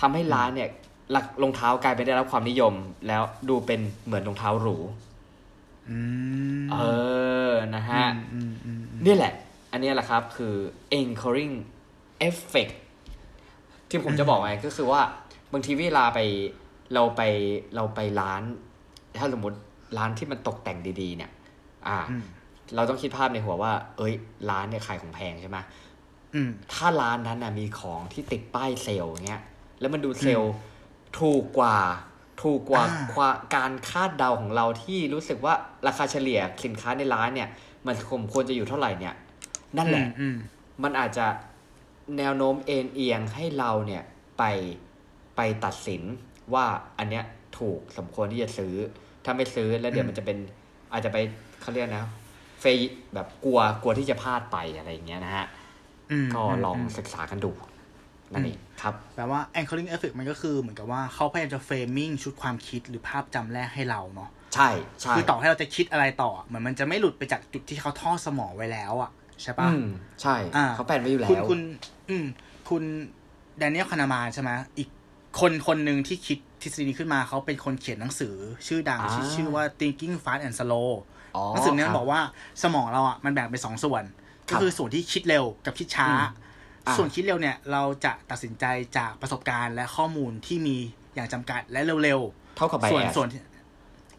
[0.00, 0.68] ทำให้ร้านเนี่ย
[1.10, 2.74] หลักรองเท้ากลายเป็นได้รับความนิยม
[3.08, 4.76] แล้วดูเป็นเหมือนรองเท้าหรู
[5.90, 5.98] อื
[6.62, 6.76] มเอ
[7.50, 9.32] อนะฮะอืมอืมอืมนี่แหละ
[9.72, 10.54] อันเนี้ยแหละครับคือ
[11.00, 11.54] anchoring
[12.28, 12.74] effect
[13.88, 15.00] ที่ผมจะบอกไงก็คือว่า
[15.52, 16.20] บางทีเวลาไป
[16.94, 17.22] เราไป
[17.74, 18.42] เราไปร้าน
[19.18, 19.56] ถ้าสมมติ
[19.98, 21.30] ร้านที่มันตกแต่งดีๆ เนี่ย
[21.88, 22.24] อ่าอืม
[22.74, 24.14] เราต้องคิดภาพในหัวว่า เอ้ย
[24.50, 25.58] ร้านเนี่ยขายของแพงใช่ไหม
[26.34, 29.42] อืมถ้าร้านนั้นนะมีของที่ติดป้ายเซลล์เงี้ย
[29.80, 30.52] แล้วมันดูเซลล์
[31.18, 31.78] ถูกกว่า
[32.42, 35.54] ถูกกว่าอ่าความการคาดเดาของเราที่รู้สึกว่า
[35.86, 37.48] ราคาเฉลี่ยสินค้าในร้านเนี่ย
[37.86, 39.14] มันคมควรจะอยู่เท่าไหร่เนี่ย
[39.76, 40.36] นั่นแหละอืม
[40.82, 41.26] มันอาจจะ
[42.18, 44.02] แนวโน้มเอ็นเอียงให้เราเนี่ย
[44.38, 44.42] ไป
[45.36, 46.02] ไปตัดสิน
[46.54, 46.64] ว่า
[46.98, 47.24] อันเนี้ย
[47.60, 48.74] ถูกสมควรที่จะซื้อ
[49.24, 50.38] ถ้าไม่ซื้อแล้วเดี๋ยวมันจะเป็น
[50.92, 51.18] อาจจะไป
[51.60, 52.04] เขาเรียกนะ
[52.60, 52.78] เฟย
[53.14, 55.46] แบบกลัวกลัวที่จะพลาดไปอะไรอย่างเงี้ยนะฮะ
[56.10, 57.50] อืมก็ลองมศึกษากันดู
[58.32, 64.68] นั่นเองครับแปลว่า anchoring effect มันก็คือเหมือนกับว่าเขาพยายามจะ framing ชุดความคิดหรือภาพจำแรกให้เราเนาะใช่
[65.00, 69.10] ใช่คือต่อให้เราจะคิดอะไรต่อเหมือนมันจะไม่หลุดไปจากจุดที่เขาทอดสมองไว้แล้วอะ
[69.42, 69.86] ใช่ปะอืม
[70.22, 71.60] ใช่อ่าเขาแปลนไว้อยู่แล้คุณวคุณ
[72.08, 72.24] อืม
[72.70, 72.82] คุณ
[73.58, 74.88] แดเนียลคานามานใช่ไหมอีก
[75.40, 78.34] คนคนหนึ่งที่คิด ทฤษฎีนี้ขึ้นมาเขาเป็นคนเขียนหนังสือ
[78.66, 80.90] ชื่อดังอ่าที่ชื่อว่า thinking fast and slow
[81.36, 82.20] อ๋อหนังสือเนี้ยครับบอกว่า
[82.62, 84.04] สมองเราอะมันแบ่งเป็นสองส่วน
[84.48, 86.28] ครัก็บคือส่วนที่คิดเร็วกับคิดช้าอืม
[86.86, 88.64] อ่าส่วนคิดเร็วเนี่ยเราจะตัดสินใจ
[88.96, 90.76] จากประสบการณ์และข้อมูลที่มี
[91.14, 92.20] อย่างจำกัดและเร็ว
[92.56, 93.40] เท่ากับๆไบส่วนแอสส่วนที่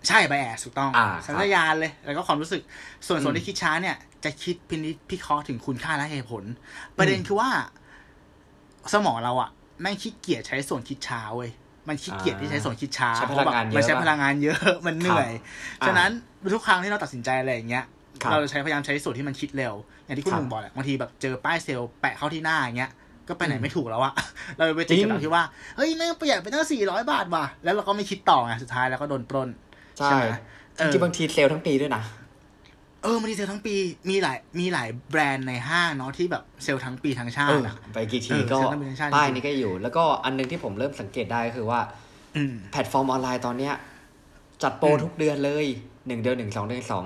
[0.07, 2.61] ใช่ไบแอสถูกต้องอ่าสัญชาตญาณเลย แล้วก็ความรู้สึก
[3.07, 6.43] ส่วนอืมส่วนที่คิดช้าเนี่ย จะคิดพินิจพิเคราะห์ถึงคุณค่าและเหตุผล
[6.97, 7.49] ประเด็นคือว่า
[8.93, 9.49] สมองเราอะ
[9.81, 11.51] แม่งขี้เกียจใช้ส่วนคิดช้าเว้ย
[11.87, 15.31] มันขี้เกียจที่ใช้ส่วนคิดช้าใช้พเพลัราะงแบบงานเยอะมันใช้พลังงานเยอะมันเหนื่อย
[15.81, 16.09] อ่าฉะนั้น
[16.53, 17.83] ทุกครั้งที่เราตัดสินใจอะไรอย่างเงี้ย
[18.21, 19.73] ครับเราจะใช้พยายามใช้ส่วนที่มันคิดเร็ว
[20.05, 22.91] อย่างที่คุณครับหนึ่งบอกแหละบางทีแบบเจอป้ายเซลล์แปะเข้าที่หน้าอย่างเงี้ย
[23.27, 24.13] ก็ไปไหนอืมไม่ถูกแล้วอะ
[24.57, 25.43] เราไปติดกับจริงเราที่ว่า
[25.77, 29.49] เฮ้ยแม่งประหยัดไปตั้งสี่ร้อยบาทว่ะแล้วเราก็ไม่คิดต่อไงสุดท้ายแล้วก็โดนปล้น
[29.95, 30.25] ใช่ไหม
[30.77, 32.03] จริงๆบางทีเซลล์ทั้งปีด้วยนะ
[33.03, 33.75] เออมันดีเซลทั้งปี
[34.09, 41.79] มีหลายมีหลายแบรนด์ในห้างเนาะที่แบบเซลล์ทั้งปีทั้งชาเอติออะไปกี่ทีเออก็เซลล์ทั้งปีทั้งชาติป้ายจริงๆนี้ก็อยู่ แล้วก็อันหนึงที่ผมเริ่มสังเกตได้ก็คือว่า
[42.35, 43.73] อืมแพลตฟอร์มออนไลน์ตอนเนี้ย
[44.63, 45.65] จัดโปรอืมทุกเดือนเลย
[46.07, 47.05] หนึ่งเดือนหนึ่งสองเดือนสอง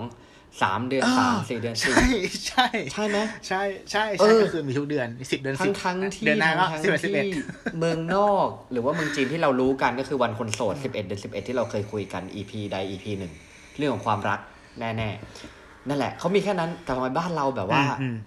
[0.62, 2.16] สามเดือนสามสี่เดือนสี่ใช่
[2.48, 3.62] ใช่ใช่ไหมใช่
[3.92, 7.44] ใช่เอใช่ก็คือมีทุกเดือนสิบเดือนทั้งสิบทั้งที่เดือนหน้าก็ทั้งสิบเอ็ดสิบเอ็ดที่
[7.80, 13.34] เมืองนอก หรือว่าเมืองจีนที่เรารู้กันก็คือวันคนโสดสิบเอ็ดเดือนสิบเอ็ดที่เราเคยคุยกัน EP ใด EP หนึ่ง
[13.78, 14.40] เรื่องของความรัก
[14.80, 18.18] แน่ๆ นั่นแหละเขามีแค่นั้นแต่ทำไมบ้านเราแบบว่าอืม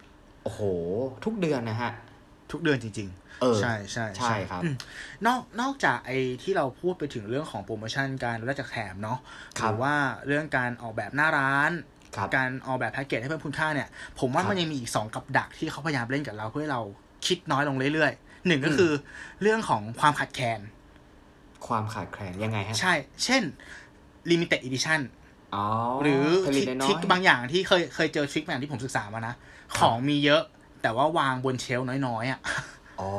[0.44, 0.60] โอ้โห
[1.24, 1.92] ทุกเดือนนะฮะ
[2.50, 3.10] ทุกเดือนจริง
[3.42, 4.76] เออๆใช่ใช่ใช่ครับอืม
[5.26, 9.18] นอกนอกจากไอ้ที่เราพูดไปถึงเรื่องของโปรโมชั่นการลดจากแถมเนาะ
[9.58, 9.94] คหรับรือว่า
[10.26, 11.70] เรื่องการออกแบบหน้าร้าน
[12.16, 13.88] ครับการออกแบบแพ็กเกจให้เพิ่มคุณค่าเนี่ย
[14.20, 16.82] ผมว่าครับมันยังมีอีกสองกับดักที่เขาพยายามเล่นกับเราเพื่อให้เรา
[17.26, 18.92] คิดน้อยลงเรื่อยๆหนึ่งก็อืมคือ
[19.42, 20.60] เรื่องของความขาดแคลน
[21.66, 22.92] ความขาดแคลนยังไงฮะ ใช่
[23.24, 23.42] เช่น
[24.30, 25.17] limited edition อ๋อ
[26.02, 29.34] หรือผลิทตริคน้อทริยคบางอย่างที่เคยเคยเจอทริคบางอย่างที่ผมศึกษามานะ
[29.78, 30.42] ของมีเยอะ
[30.82, 32.40] แต่ว่าวางบน shelf น้อยๆอะ
[33.00, 33.10] อ๋อ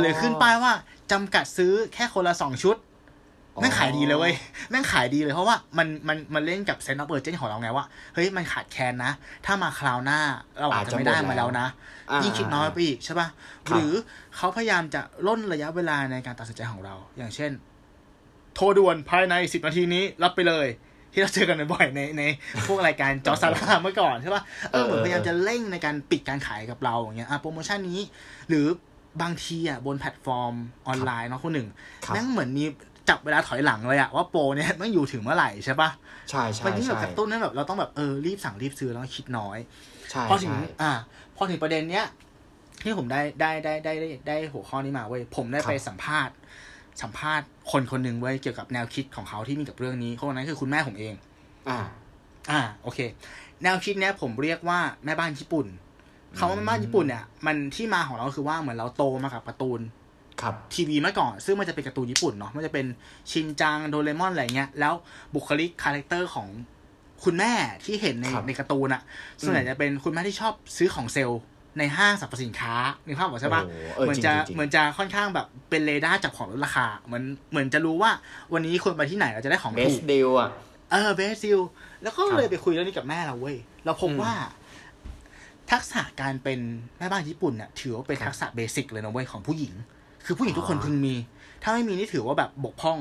[0.00, 0.72] หรือขึ้นป้ายว่า
[1.12, 2.76] จำกัดซื้อแค่คนละสองชุด
[3.54, 4.34] อ๋อแม่งขายดีเลยเว้ย
[4.70, 9.12] แม่งขายดีเลยเพราะว่ามันมันมันเล่นกับ sense of urgency ของเราไงว่า เฮ้ยมันขาดแคลนนะ
[9.46, 10.20] ถ้ามาคราวหน้า
[10.60, 11.66] เราอาจจะไม่ได้มาแล้วนะ
[12.10, 13.28] อ่ายิ่งคิดน้อยไปอีกใช่ป่ะ
[13.68, 13.92] ครับหรือ
[14.36, 17.50] เขาพยายามจะร่นระยะเวลาในการตัดสินใจของเรา อย่างเช่น
[18.54, 20.66] โทรด่วนภายในสิบนาทีนี้รับไปเลย
[21.12, 22.22] ที่เราเจอกันบ่อยๆในใน
[22.66, 28.00] พวกรายการจอร์จซาร่าเมื่อก่อนใช่ป่ะเออเหมือนพยายามจะเร่งในการปิดการขายกับเราอย่างเงี้ยอะโปรโมชั่นนี้
[28.48, 28.66] หรือ
[29.22, 30.54] บางทีอะบนแพลตฟอร์ม
[30.86, 31.68] ออนไลน์เนาะคุณหนึ่ง
[32.04, 32.64] ครับแม่งเหมือนมี
[33.08, 35.90] จับเวลาถอยหลังเลยอะว่าโปรเนี่ยแม่งอยู่ถึงเมื่อไหร่ใช่ปะ
[36.30, 39.58] ใช่ใช่มันยิ่งแบบใช่กระตุ้นให้แบบเราต้องแบบเออรีบสั่งรีบซื้อแล้วก็คิดน้อย
[40.10, 40.92] ใช่พอถึงใช่อ่า
[41.36, 42.06] พอถึงประเด็นเนี้ย
[42.82, 46.34] ที่ผมได้ได้ได้ได้ได้ได้หัวข้อนี้มาเว้ยผมได้ไปสัมภาษณ์
[47.02, 51.14] สัมภาษณ์คนคนหนึ่งเว้ยเกี่ยวกับแนวคิดของเขาที่มีกับเรื่องนี้คนนั้นคือคุณแม่ผมเอง
[51.68, 51.78] อ่า
[52.50, 52.98] อ่า โอเค
[53.62, 55.66] แนวคิดเนี้ยผมเรียกว่าแม่บ้านญี่ปุ่น
[56.38, 59.80] คำว่าแม่บ้านญี่ปุ่นเนี่ยมันที่มาของเราคือว่าเหมือนเราโตมากับการ์ตูน
[60.42, 62.86] ครับทีวีเมื่อก่อน ซึ่งมันจะเป็นการ์ตูนญี่ปุ่นเนาะมันจะเป็น
[63.30, 64.94] ชินจังโดเรมอนอะไรเงี้ยแล้ว
[65.34, 66.48] บุคลิก character ของ
[67.24, 67.52] คุณแม่
[67.84, 69.02] ที่เห็นในครับในการ์ตูนอะ
[69.40, 71.40] ส่วนใหญ่จะเป็นคุณแม่ที่ชอบซื้อของเซลล์
[71.78, 72.74] ในห้างสรรพสินค้า
[73.06, 78.10] นึกภาพออกใช่ปะโอ้โหเออเหมือนจริงจะจริงเหมือนจะค่อนข้างแบบเป็นเรดาร์จับของลดราคาเหมือนเหมือนจะรู้ว่า
[78.52, 80.50] วันนี้ควรไปที่ไหนเราจะได้ของเบถูสกดิวอะ
[80.92, 81.58] เออเบสซิล
[82.02, 84.32] แล้วก็ครับเลยไปคุยเรื่องนี้กับแม่เราเว้ยเราพบอืมว่า
[85.70, 86.60] ทักษะการเป็น
[86.98, 89.72] แม่บ้านญี่ปุ่นเนี่ยถือว่าเป็นครับทักษะ basic เลยนะเว้ยของผู้หญิง
[90.26, 91.14] คือผู้หญิงทุกคนอ๋อพึงมี
[91.62, 92.98] ถ้าไม่มีนี่ถือว่าแบบบกพร่อง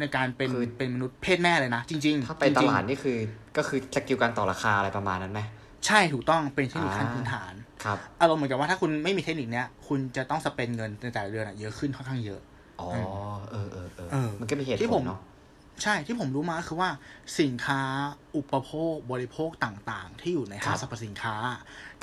[0.00, 3.18] ในการเป็นคือเป็นมนุษย์เพศแม่เลยนะจริง ๆ จริงๆถ้าไปตลาดนี่คือ
[3.56, 5.40] ก็คือ skill การต่อราคาอะไรประมาณนั้นไหม
[5.86, 7.52] ใช่ถูกต้องเป็นเทคนิคขั้นอ่าพื้นฐาน
[7.84, 12.40] ครับอารมณ์เหมือนกับว่าถ้าคุณไม่มีเทคนิคเนี้ย คุณจะต้องสเปนเงินในแต่ละเดือนอะเยอะขึ้นค่อนข้างเยอะ
[12.80, 12.88] อ๋อ
[13.50, 15.20] เออเออเออเออมันก็มีเหตุที่ผผลมเนาะ
[15.82, 16.90] ใช่ที่ผมรู้มาคือว่า
[17.40, 17.82] สินค้า
[18.36, 21.36] อุปโภคบริโภคต่างๆ ที่อยู่ในห้างครับสรรพสินค้า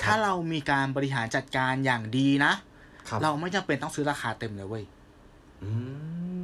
[0.04, 2.54] ถ้าเรามีการบริหารจัดการอย่างดีนะ
[3.10, 4.86] ครับเราไม่จำเป็นต้องซื้อราคาเต็มเลยเว้ย
[5.64, 5.70] อื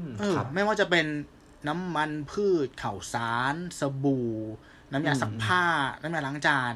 [0.04, 1.06] มเออครับไม่ว่าจะเป็น
[1.68, 4.30] น้ำมันพืชข่าวสาร สบู่
[4.92, 5.64] น้ำยาอืมซักผ้า
[6.02, 6.74] น้ำยาล้างจาน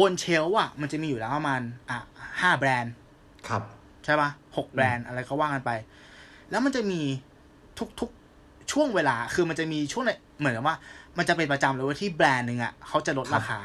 [0.00, 1.98] บน shelf อะมันจะมีอยู่แล้วประมาณอะ
[2.40, 2.92] ห้าแบรนด์
[3.48, 3.62] ครับ
[4.04, 5.70] ใช่ปะหกแบรนด์อะไรก็ว่ากันไป
[6.50, 7.00] แล้วมันจะมี
[7.78, 8.10] ทุก
[8.72, 10.76] ช่วงเวลา คือมันจะมีช่วงในเหมือนกับว่า
[11.18, 13.60] มันจะเป็นประจำเลยว่าที่แบรนด์หนึ่งอะเขาจะลดราคา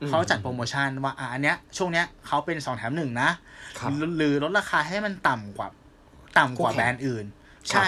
[0.00, 3.30] อืมเขาจัดโปรโมชั่นว่าอะอันเนี้ย ช่วงเนี้ยเขาเป็นสองแถมหนึ่งนะ
[3.78, 5.68] ครับหรือหรือลดราคาให้มันต่ำกว่า
[6.38, 7.24] ต่ำกว่าคู่แข่งแบรนด์อื่น
[7.70, 7.86] ใช่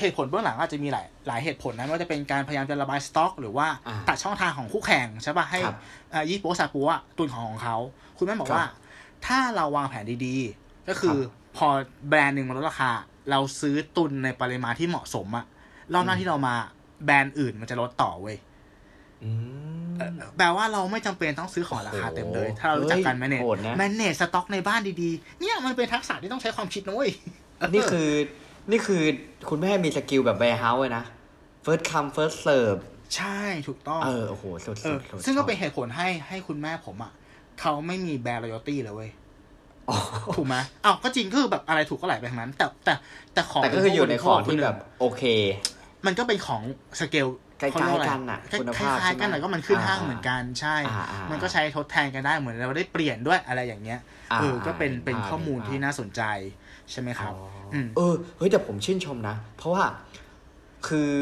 [0.00, 5.76] เหตุผลเบื้องหลังอาจจะมีหลายหลายเหตุผลนะไม่ว่าจะเป็นการพยายามจะระบายสต็อก หรือว่าอ่าตัดช่องทางของคู่แข่งใช่ป่ะให้ครับ
[6.10, 7.76] เอ่อยี่ปั๊วซาปั๊วตุนของของเขา
[8.16, 8.66] คุณแม่บอกครับว่า
[9.26, 11.68] ถ้าเราวางแผนดีๆ ก็คือครับพอ
[12.08, 12.90] แบรนด์หนึ่งมันลดราคา
[13.30, 15.44] เราซื้อตุนในปริมาณที่เหมาะสมอะ
[15.92, 16.54] รอบหน้าที่เรามา
[17.04, 18.36] แบรนด์อื่นมันจะลดต่อเว้ย
[19.24, 19.30] อื
[19.92, 27.10] มเอ่อแปลว่าเราไม่จำเป็นต้องซื้อของราคาเต็มเลยโอ้โหถ้าเรารู้จักการเฮ้แมย manage โหดนะ manage สต็อกในบ้านดีๆ เนี่ยมันเป็นทักษะที่ต้องใช้ความคิดนะเว้ย
[27.74, 28.08] นี่คือ
[28.70, 29.02] นี่คือ
[29.50, 31.04] คุณแม่มี skill แบบ warehouse เลยนะ
[31.64, 32.80] first come first serve
[33.16, 37.12] ใช่ถูกต้อง เออ โอ้โหสุดเออๆสุดซึ่งก็ชอบเป็นเหตุผลให้ให้คุณแม่ผมอะ
[37.60, 39.10] เขาไม่มี brand loyalty เลยเว้ย
[39.88, 39.96] อ๋อ
[40.36, 42.94] ถูกไหมอ้าวก็จริงคือแบบอะไรถูกก็ไหลไปทางนั้น แต่แต่
[43.34, 45.22] แต่ของแต่ก็คืออยู่ในของที่แบบ โอเค
[46.06, 46.62] มันก็เป็นของ
[47.00, 47.26] สเกล
[47.58, 54.00] ใกล้ๆเขาเรียกว่ากันน่ะคล้ายคุณคภาพคล้ายๆกันใช่ไหมแต่ก็มันขึ้นอ่าห้างเหมือนกันใช่อ่าอ่ามัมันก็ใช้ทดแทนกันได้เหมือนเราได้เปลี่ยนด้วยอะไรอย่างเงี้ย
[54.32, 56.22] อ่าเออก็เป็นอ่าเป็นเห็นภาพข้อมูลเห็นภาพที่น่าสนใจ
[56.90, 57.55] ใช่ไหมครับอืม
[57.96, 59.84] เออเฮ้ยแต่ผมชื่นชมนะ เพราะว่า
[60.86, 61.12] คือ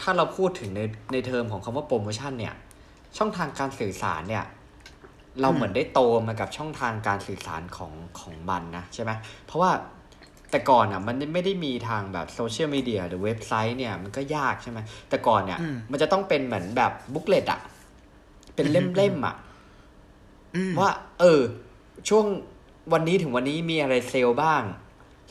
[0.00, 0.80] ถ้าเราพูดถึงใน
[1.12, 2.54] ในเทอมของคำว่าโปรโมชั่นเนี่ย
[3.16, 4.44] ช่องทางการสื่อสารเนี่ย
[5.40, 9.10] เราเหมือนได้โตมากับช่องทางการสื่อสารของของมันนะใช่ไหม
[9.46, 9.70] เพราะว่า
[10.50, 17.60] แต่ก่อนอะมันไม่ได้มีทางแบบโซเชียลมีเดียหรือเว็บไซต์เนี่ยมันก็ยากใช่ไหมแต่ก่อนเนี่ยอืมมันจะต้องเป็นเหมือนแบบบุ๊กเลตอะ
[18.54, 19.34] เป็นเล่มๆอะ
[20.56, 21.40] อืมว่า เออ
[22.08, 22.26] ช่วง
[22.92, 24.62] วันนี้ถึงวันนี้มีอะไรเซลล์บ้าง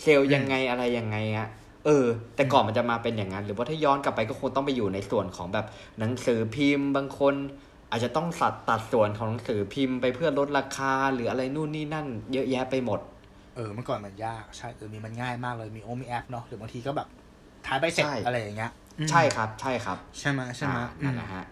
[0.02, 1.48] เซลล์ยังไงอะไรยังไงอะ
[1.86, 2.06] เออ
[2.36, 5.66] แต่ก่อนมันจะมาเป็นอย่างนั้น หรือว่าถ้าย้อนกลับไปก็คงต้องไปอยู่ในส่วนของแบบ
[6.00, 7.36] หนังสือพิมพ์บางคน
[7.92, 13.00] อาจจะต้องสัดตัดส่วนของหนังสือพิมพ์ไปเพื่อลดราคาหรืออะไรนู่นนี่นั่น เยอะแยะไปหมด
[13.56, 17.08] เออเมื่อก่อนมันยากใช่เออมีมันง่ายมากเลยมีโอมีแอปเนาะหรือบางทีก็แบบ
[17.68, 21.46] ท้ายใบเสร็จใช่อะไรอย่างเงี้ยอืมใช่ครับ ใช่ครับ ใช่ไหมใช่ไหมอ่าอืนั่นแหละฮะ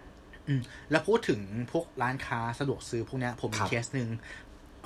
[0.48, 1.40] อืมแล้วพูดถึง
[1.72, 4.08] พวกร้านค้าสะดวกซื้อพวกเนี้ยผมมีครับเคสหนึ่ง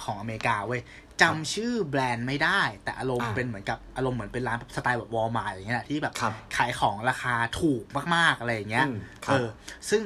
[0.02, 0.80] ของอเมริกาเว้ย
[1.22, 9.46] จำชื่อแบรนด์ไม่ได้ แต่อารมณ์อ่าเป็นเหมือนกับอารมณ์เหมือนเป็นร้านสไตล์แบบวอลมาร์อย่างเงี้ยแหละที่แบบครับขายของราคาถูกมากๆอะไรอย่างเงี้ยอืมครับเออ
[9.90, 10.02] ซึ่ง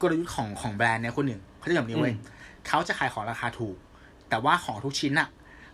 [0.00, 2.20] กลยุทธ์ของของแบรนด์เนี้ยคนหนึ่งเขาจะแบบนี้เว้ยอืม
[2.68, 3.76] เขาจะขายของราคาถูก
[4.28, 5.28] แต่ว่าของทุกชิ้นอะ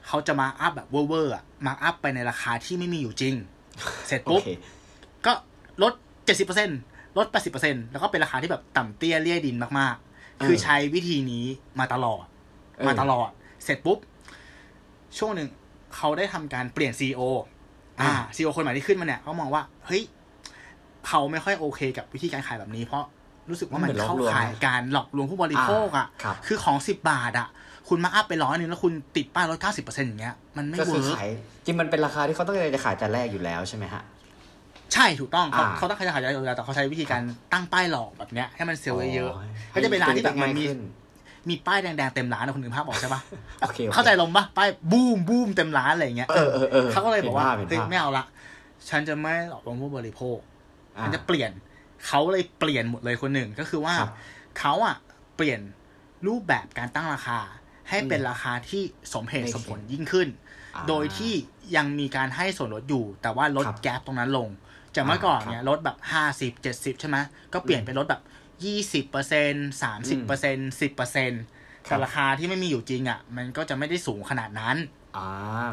[0.07, 3.35] เขาจะมา up แบบเวอร์ๆอะมา up ไปในราคาที่ไม่มีอยู่จริง
[4.07, 4.48] เสร็จปุ๊บโอเค
[5.27, 5.33] ก็
[5.83, 5.92] ลด
[6.57, 7.27] 70%ลด
[7.59, 11.44] 80%แล้วก็เป็นราคาที่แบบต่ำเตี้ยเรี่ยดินมากๆ คือใช้วิธีนี้
[11.79, 12.24] มาตลอด
[12.79, 13.31] เออมาตลอด
[13.64, 13.98] เสร็จปุ๊บ
[15.18, 15.49] ช่วงหนึ่ง
[15.97, 17.21] เขาได้ทำการเปลี่ยน CEO
[18.01, 20.03] อ่า CEO คนใหม่ที่ขึ้นมาเนี่ยเขามองว่า เฮ้ย
[21.09, 23.05] เขาไม่ค่อยโอเคกับวิธีการขายแบบนี้ เพราะ
[23.51, 27.49] รู้สึกว่ามันมันเหมือนเข้าหลอกลวงขายการหลอกลวงผู้บริโภคอะอ่าครับคือของสิบบาทอะ
[27.88, 31.31] คุณมา up ไปร้อยหนึ่งแล้วคุณติดป้ายลดเก้าสิบเปอร์เซ็นต์อย่างเงี้ย มันไม่ก็คือ work ขาย
[31.64, 34.03] จริงมันเป็นราคาที่เขาต้องการจะขายแต่แรกอยู่แล้วใช่ไหมฮะ
[34.94, 40.81] ใช่ถูกต้องเขาอ่าเขาต้องขยายขายอยู่แล้วแต่เขาใช้วิธีการตั้งป้ายหลอกแบบเนี้ยให้มันเซลล์เยอะโๆก็จะเป็นร้านที่แบบมันมีง่ายขึ้น
[41.48, 43.20] มีป้ายแดงๆเต็มร้านนะคุณนึกภาพออกใช่ปะ
[43.61, 48.24] โอเคโอเคเข้าใจลมปะป้ายบูมบูมเต็มร้านอะไรอย่างเงี้ยเออเออเออเขาก็เลยบอกว่าเห็นภาพเฮ้ยเห็นภาพไม่เอาละ
[48.88, 50.38] ฉันจะไม่หลอกลวงผู้บริโภค
[50.96, 51.51] อ่าฉันจะเปลี่ยน
[52.07, 54.11] เขาเลยเปลี่ยนหมดเลยคนหนึ่งก็คือว่าครับ
[54.59, 54.96] เขาอะ
[55.37, 55.61] เปลี่ยน
[56.27, 57.40] รูปแบบการตั้งราคา
[57.88, 58.83] ให้เป็นราคาที่
[59.14, 60.29] สมเหตุ Make สมผลยิ่งขึ้น
[60.74, 61.33] อ่าโดยที่
[61.77, 64.48] ยังมีการให้ส่วนลดอยู่ แต่ว่าลดครับแกลบตรงนั้นลง
[64.94, 67.16] จากเมื่อก่อนอ่าเนี่ยลดแบบห้าสิบเจ็ดสิบใช่ไหม
[67.53, 68.22] ก็เปลี่ยนเป็นลดแบบ
[68.64, 71.33] ยี่สิบเปอร์เซ็นสามสิบเปอร์เซ็นสิบเปอร์เซ็น
[71.88, 74.77] ครับแต่ราคาที่ไม่มีอยู่จริงอะ มันก็จะไม่ได้สูงขนาดนั้น
[75.16, 75.29] อ่า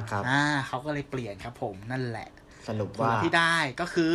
[0.10, 2.30] ครับ อ่าเขาก็เลยเปลี่ยนครับผมนั่นแหละ
[2.67, 4.13] สรุปผลว่าลัพธ์ที่ได้ก็คือ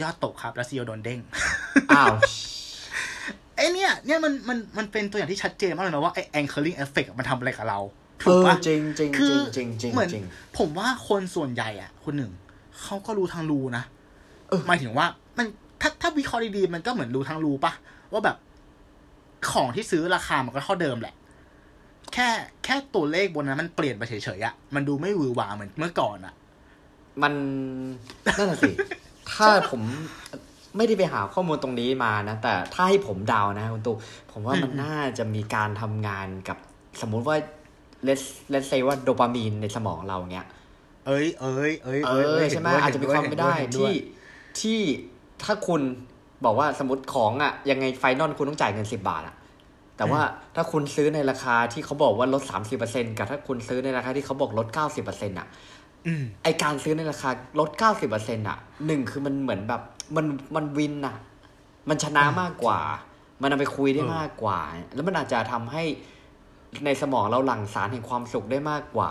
[0.00, 1.20] ยอดตกครับ แล้วซีโอโดนเด้ง
[1.90, 2.14] อ้าว
[3.56, 7.80] ไอเนี่ยเนี่ยมันมันมันเป็นตัวอย่างที่ชัดเจนมากเลยนะว่าไอ anchoring effect อะมันทำอะไรกับเรา
[8.20, 10.24] เอถูกอปะจริงจริงคืจอริงจริงจริงเหมือนจริง
[10.58, 12.32] ผมว่าคนส่วนใหญ่อะคนหนึ่ง
[12.82, 13.84] เขาก็รู้ทางรูนะ
[14.48, 15.06] เออหมายถึงว่า
[15.38, 15.46] มัน
[15.80, 17.72] ถ้าถ้าวิเคราะห์ดีๆมันก็เหมือนรู้ทางรูปะ
[18.12, 18.36] ว่าแบบ
[19.50, 21.14] ของที่ซื้อราคามันก็เท่าเดิมแหละ
[22.12, 22.28] แค่
[22.64, 26.34] แค่ตัวเลขบนนั้นมันเปลี่ยนไปเฉยๆอะมันดูไม่หวือหวาเหมือนเมื่อก่อนอะ
[27.22, 27.32] มัน
[28.38, 28.72] นั่นแหะสิ
[29.38, 29.82] ถ้าผม
[30.76, 33.96] ไม่ได้ไปหาข้อมูลตรงนี้มานะ แต่ถ้าให้ผมเดานะคุณตู่
[34.32, 36.58] ผมว่ามันน่าจะมีการทำงานกับ
[37.00, 37.36] สมมุติว่า
[38.04, 40.46] เลสเลสเซว่าโดปามีนในสมองเราเนี้ย
[41.06, 43.94] เอ้ยเอ้ยเอ้ยเออ้ยอเยใช่ไหมเนด้วยอาจจะมีความไม่ได้เห็นวยที่เห็นด้วย
[44.60, 44.80] ที่
[45.44, 45.80] ถ้าคุณ
[46.44, 49.34] บอกว่าสมมติของอะ ยังไงไฟนอลคุณต้องจ่ายเงินสิบาทอะ
[49.96, 50.20] แต่ว่า
[50.56, 55.46] ถ้าคุณซื้อในราคาที่เขาบอกว่าลดสามสิบเปอร์เซ็นกับถ้าคุณซื้อในราคาที่เขาบอกลดเก้าสิบเปอร์เซ็นอะ
[56.06, 59.82] อืมไอการซื้อในราคาลดเก้าสิบเปอร์เซ็นต์อะหนึ่งคือมันเหมือนแบบ
[60.16, 61.16] มันมัน win อะ
[61.88, 62.78] มันชนะมากกว่า
[63.42, 64.60] มันเอาไปคุยได้เออมากกว่า
[64.94, 65.82] แล้วมันอาจจะทำให้
[66.84, 69.10] ในสมองเราหลั่งสารแห่งความสุขได้มากกว่า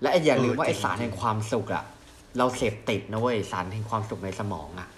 [0.00, 1.84] และไอ้อย่าลืมว่าไอสารแห่งความสุขอะ
[2.38, 4.88] เราเสพติดนะเว้ยสารแห่งความสุขในสมองอะ่ะ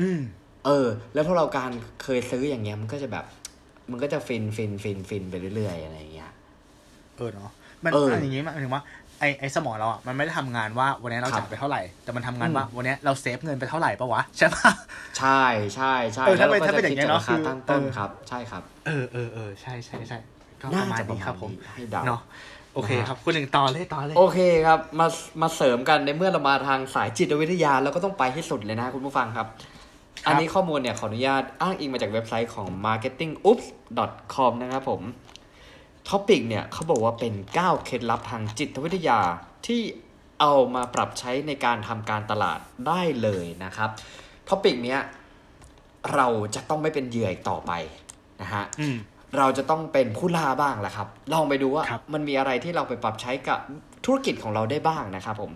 [0.00, 0.20] อืม
[0.66, 1.70] เออ แล้วพอเราการ
[2.02, 3.24] เคยซื้ออย่างเงี้ย มันก็จะแบบ
[3.90, 6.30] มันก็จะฟินฟินฟินฟินไปเรื่อยๆอะไรอย่างเงี้ย
[7.16, 7.50] เออเนาะ
[7.84, 8.82] มันเอออันอย่างงี้มันหมายถึงว่า
[9.20, 14.70] ไอไอสมองเราอะมันไม่ได้ทำงานว่าวันนี้เราครับจ่ายไปเท่าไหร่ แต่มันทำงานอืมว่าวันนี้เราเซฟเงินไปเท่าไหร่ปะวะใช่ปะ
[15.18, 15.42] ใช่
[15.74, 20.18] ใช่ใช่เออถ้าแล้วเป็นก็ถ้าเป็นจะอย่างคิดเงี้ยจากเนอะราคาคือตั้งต้นเออครับ ใช่ครับ เออเออเออใช่ใช่ใช่
[20.60, 22.20] ก็ปน่าระมาณจะประนี้มาครับณผมนี้ให้เดาเนาะ
[22.74, 25.06] โอเคนะฮะครับคุณหนึ่งต่อเลยต่อเลย โอเคครับ มา
[25.42, 29.46] มาเสริมกันในเมื่อเรามาทางสายจิตวิทยาเราก็ต้องไปให้สุดเลยนะคุณผู้ฟังครับ
[30.26, 35.02] อันนี้ข้อมูลเนี่ยขออนุญาตอ้างอิงมาจากเว็บไซต์ของ marketingups.com นะครับผม
[36.08, 39.20] topic เนี่ยเขาบอกว่าเป็น 9 เคล็ดลับทางจิตวิทยา
[39.66, 39.80] ที่
[40.40, 43.90] เอามาปรับใช้ในการทำการตลาดได้เลยนะครับ
[44.48, 45.00] topic เนี้ย
[46.14, 47.72] เราจะต้องไม่เป็นเหยื่ออีกต่อไป
[48.40, 48.96] นะฮะอืม
[49.38, 53.58] เราจะต้องเป็นผู้ล่าบ้างแหละครับ ลองไปดูว่าครับมันมีอะไรที่เราไปปรับใช้กับ
[54.04, 55.50] ธุรกิจของเราได้บ้างนะครับผม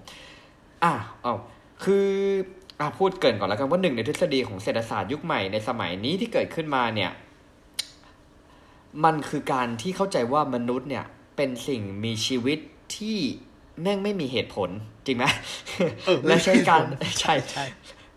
[0.85, 1.35] อะเอา
[1.85, 2.09] คือ
[2.83, 7.11] อะพูดเกริ่นก่อนแล้วกันว่าหนึ่งในทฤษฎีของเศรษฐศาสตร์ยุคใหม่ในสมัยนี้ที่เกิดขึ้นมาเนี่ย
[9.05, 11.05] มันคือการที่เข้าใจว่ามนุษย์เนี่ย
[11.37, 12.59] เป็นสิ่งมีชีวิต
[12.97, 13.19] ที่
[13.83, 14.71] แม่งไม่มีเหตุผล
[15.07, 15.25] จริงไหม
[16.07, 17.65] เออและใช้การไม่มีเหตุผลใช่ใช่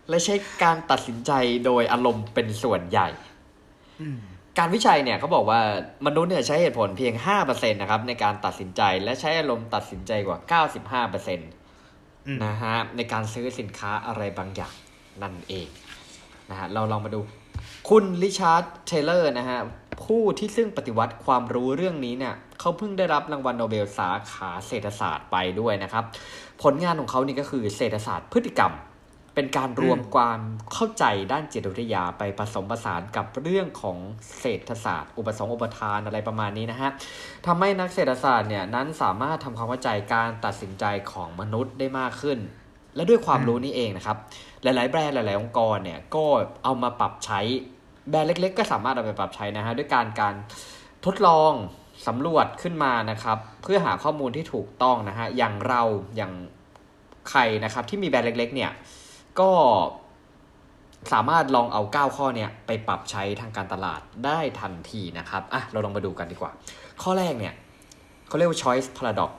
[0.08, 1.32] และใช้การตัดสินใจ
[1.64, 3.08] โดยอารมณ์เป็นส่วนใหญ่
[4.00, 4.18] อืม
[4.58, 5.60] การวิจัยเนี่ยเขาบอกว่า
[6.06, 11.44] มนุษย์เนี่ยใช้เหตุผลเพียง5%นะครับในการตัดสินใจและใช้อารมณ์ตัดสินใจกว่า 95%อืม
[12.44, 14.74] นะฮะในการซื้อสินค้าอะไรบางอย่าง
[15.22, 15.66] นั่นเอง
[16.50, 17.20] นะฮะเราลองมาดู
[17.88, 19.58] คุณริชาร์ดเทเลอร์นะฮะ
[20.04, 26.04] ผู้ที่ซึ่งปฏิวัติความรู้เรื่องนี้เนี่ยเขาเพิ่งได้รับรางวัลโนเบลสาขาเศรษฐศาสตร์ไปด้วยนะครับ
[26.62, 28.72] ผลงานของเขานี่ก็คือเศรษฐศาสตร์พฤติกรรม
[29.36, 30.40] เป็นการรวมความ
[30.72, 33.98] เข้าใจด้านจิตวิทยาไปผสมผสานกับเรื่องของ
[34.40, 36.90] เศรษฐศาสตร์ อุปสงค์อุปทานอะไรประมาณนี้นะฮะ
[37.46, 42.38] ทำให้นักเศรษฐศาสตร์เนี่ยนั้นสามารถทำความเข้าใจการตัดสินใจของมนุษย์ได้มากขึ้น
[42.96, 44.16] และด้วยความรู้นี้เองนะครับ
[44.62, 46.24] หลาย ๆ แบรนด์หลาย ๆ องค์กรเนี่ยก็
[46.64, 47.40] เอามาปรับใช้
[48.08, 50.34] แบรนด์เล็ก ๆ ก็สามารถเอาไปปรับใช้นะฮะด้วยการการ
[51.06, 51.52] ทดลอง
[52.06, 55.82] สำรวจขึ้นมานะครับ เพื่อหาข้อมูลที่ถูกต้องนะฮะอย่างเรา
[56.16, 56.32] อย่าง
[57.30, 58.70] ใครนะครับที่มีแบรนด์เล็ก ๆ เนี่ย
[59.40, 59.52] ก็
[61.12, 66.52] สามารถลองเอา 9 ข้อเนี่ยไปปรับใช้ทางการตลาดได้ทันทีนะครับ อะ เราลองมาดูกันดีกว่า
[67.02, 67.54] ข้อแรกเนี่ย
[68.28, 69.30] เขาเรียกว่า choice paradox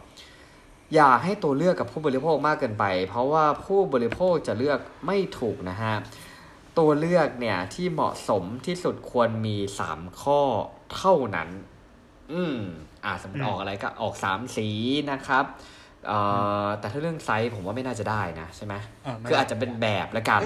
[0.93, 5.93] อย่าให้ตัวเลือกกับผู้บริโภคมากเกินไป เพราะว่าผู้บริโภคจะเลือกไม่ถูกนะฮะ
[6.77, 9.57] ตัวเลือกเนี่ยที่เหมาะสมที่สุดควรมี
[9.89, 10.41] 3 ข้อ
[10.95, 11.49] เท่านั้น
[12.33, 12.57] อืม
[13.05, 14.67] อ่าสมมติออกอะไรก็ออก 3 สี
[15.11, 15.45] นะครับ
[16.79, 20.43] แต่ถ้าเรื่องไซส์ผมว่าไม่น่าจะได้นะใช่ไหมเออไม่คืออาจจะเป็นแบบละกัน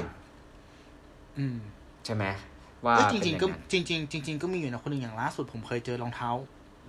[1.38, 1.58] อืม
[2.06, 2.26] ใช่ไหม
[2.86, 6.30] ว่าเอ้ยจเป็นริงอย่าๆก็นั้จริงๆจริงๆก็มีอยู่นะคนหนึ่งอย่างล่าสุดผมเคยเจอรองเท้า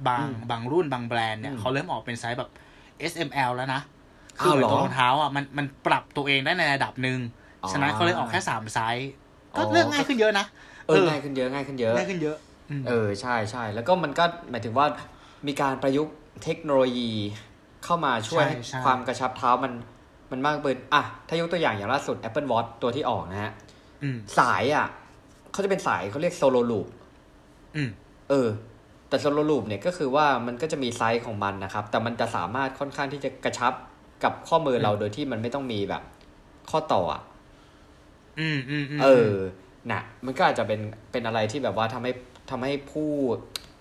[0.08, 2.50] บางอืมบางรุ่นบางแบรนด์เนี่ยอืมเขาเริ่มออกเป็นไซส์แบบ
[3.10, 3.80] S M L แล้วนะ
[4.40, 7.18] อ้าวเหมืเหรนอตัวรองเท้าอะมันมันปรับตัวเองได้ในระดับหนึ่ง
[7.64, 9.08] อ๋อฉะนั้นเขาเลยออกแค่สามไซส์
[9.56, 10.46] ก็อ๋อเลือกง่ายขึ้นเยอะนะ
[10.88, 12.36] เออง่ายขึ้นเยอะง่ายขึ้นเยอะง่ายขึ้นเยอะ
[12.70, 14.86] อืมเออใช่ใช่แล้วก็มันก็หมายถึงว่า
[15.46, 17.10] มีการประยุกต์เทคโนโลยี
[17.84, 19.72] เข้ามาช่วยให้ใช่ความกระชับเท้ามัน
[20.30, 23.52] มันมากเกินอะถ้ายกตัวอย่างอย่างล่าสุด Apple Watch ตัวที่ออกนะฮะ
[24.02, 24.86] อืมสายอะ
[25.52, 26.86] เขาจะเป็นสายเขาเรียก Solo Loop
[27.76, 27.90] อืม
[28.30, 28.48] เออ
[29.08, 33.72] แต่ Solo Loop เนี่ยก็คือว่ามันก็จะมีไซส์ของมันนะครับ แต่มันจะสามารถค่อนข้างที่จะกระชับ
[34.24, 36.02] กับข้อมือเราโดยที่มันไม่ต้องมีแบบ
[36.70, 37.22] ข้อต่ออะ
[38.40, 39.32] อืมอืมเออ
[39.90, 40.80] น่ะ มันก็อาจจะเป็น
[41.12, 42.12] เป็นอะไรที่แบบว่าทำให้
[42.50, 43.10] ทำให้ผู้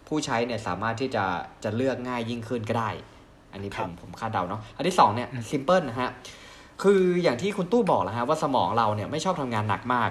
[0.08, 1.26] ผู้ใช้เนี่ยสามารถที่จะ
[1.64, 2.90] จะเลือกง่ายยิ่งขึ้นก็ได้
[3.54, 6.10] อันนี้ผมผมคาดเดาเนาะอันที่สองเนี่ย simple นะฮะ
[6.84, 10.10] คืออย่างที่คุณตู้บอกแล้วฮะว่าสมองเราเนี่ยไม่ชอบทำงานหนักมาก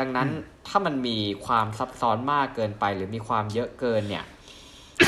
[0.00, 0.28] ดังนั้น
[0.68, 1.16] ถ้ามันมี
[1.46, 4.24] ความซับซ้อนมากเกินไป หรือมีความเยอะเกินเนี่ย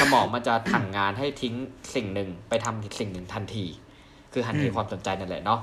[0.01, 1.55] สมองมันจะสั่งงานให้ทิ้ง
[1.95, 3.65] สิ่งหนึ่งไปทำอีกสิ่งหนึ่งทันที
[4.33, 5.61] คือหันเหความสนใจนั่นแหละเนาะ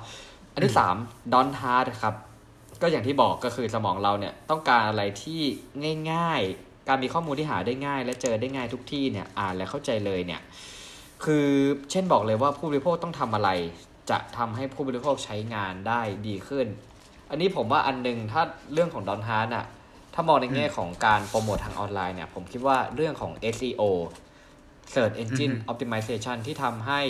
[0.53, 0.95] อันที่สาม
[1.33, 2.15] Don't Hard ครับ
[2.81, 5.41] ก็อย่างที่บอกก็คือสมองเราเนี่ยต้องการอะไรที่
[6.11, 10.41] ง่าย ๆ การมีข้อมูลที่หาได้ง่าย และเจอได้ง่ายทุกที่เนี่ยอ่านและเข้าใจเลยเนี่ย
[11.23, 11.47] คือ
[11.91, 13.49] เช่นบอกเลยว่าผู้บริโภคต้องทำอะไร
[14.09, 16.67] จะทำให้ผู้บริโภคใช้งานได้ดีขึ้น
[17.29, 18.41] อันนี้ผมว่าอันหนึ่งถ้า
[18.73, 19.65] เรื่องของ Don't Hard อะ
[20.13, 23.83] ถ้ามองในแง่ของการโปรโมททางออนไลน์เนี่ยผมคิดว่าเรื่องของ SEO
[24.93, 27.01] Search Engine อือฮึ Optimization ที่ทำให้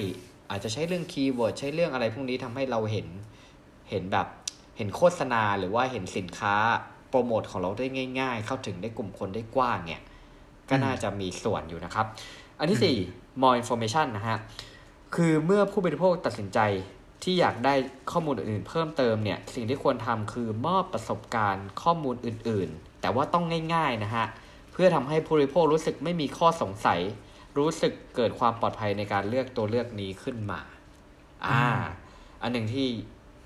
[0.50, 3.08] อาจจะใช้เรื่อง keyword ใช้เรื่องอะไรพวกนี้ทำให้เราเห็น
[3.89, 4.28] เห็นแบบ
[4.78, 6.56] เห็นโฆษณาหรือว่าเห็นสินค้า
[7.10, 7.86] โปรโมทของเราได้
[8.19, 10.02] ง่าย ๆ เข้าถึงได้กลุ่มคนได้กว้างเนี่ย
[10.69, 12.08] ก็น่าจะมีส่วนอยู่นะครับ
[12.60, 12.98] อันที่สี่
[13.41, 14.38] more information นะฮะ
[15.15, 16.60] คือเมื่อผู้บริโภคตัดสินใจ
[17.24, 17.74] ที่อยากได้
[18.12, 24.26] ข้อมูลอื่นๆ เพิ่มเติมเนี่ย สิ่งที่ควรทำคือมอบประสบการณ์ข้อมูลอื่นๆ แต่ว่าต้องง่ายๆนะฮะ
[24.72, 27.00] เพื่อทำให้ผู้บริโภครู้สึกไม่มีข้อสงสัย
[27.58, 30.60] รู้สึกเกิดความปลอดภัยในการเลือกตัวเลือกนี้ขึ้นมา
[31.45, 31.62] อ่า
[32.41, 32.88] อันหนึ่งที่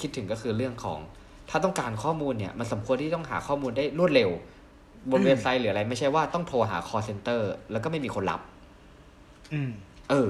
[0.01, 0.99] คิดถึงก็คือเรื่องของ
[1.49, 4.29] ถ้าต้องการข้อมูลเนี่ย มันสมควรที่ต้องหาข้อมูลได้รวดเร็ว
[5.11, 8.52] บนเว็บไซต์หรืออะไร ไม่ใช่ว่าต้องโทรหา call center แล้วก็ไม่มีคนรับอืม
[10.09, 10.29] เออ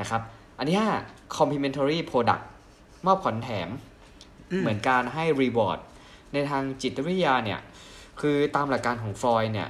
[0.00, 0.20] นะครับ
[0.58, 0.90] อันที่ห้า
[1.36, 2.44] complementary product
[3.06, 3.68] มอบของแถม
[4.50, 5.78] อืมเหมือนการให้ reward
[6.32, 7.60] ในทางจิตวิทยาเนี่ย
[8.20, 9.68] คือตามหลักการของฟรอยด์เนี่ย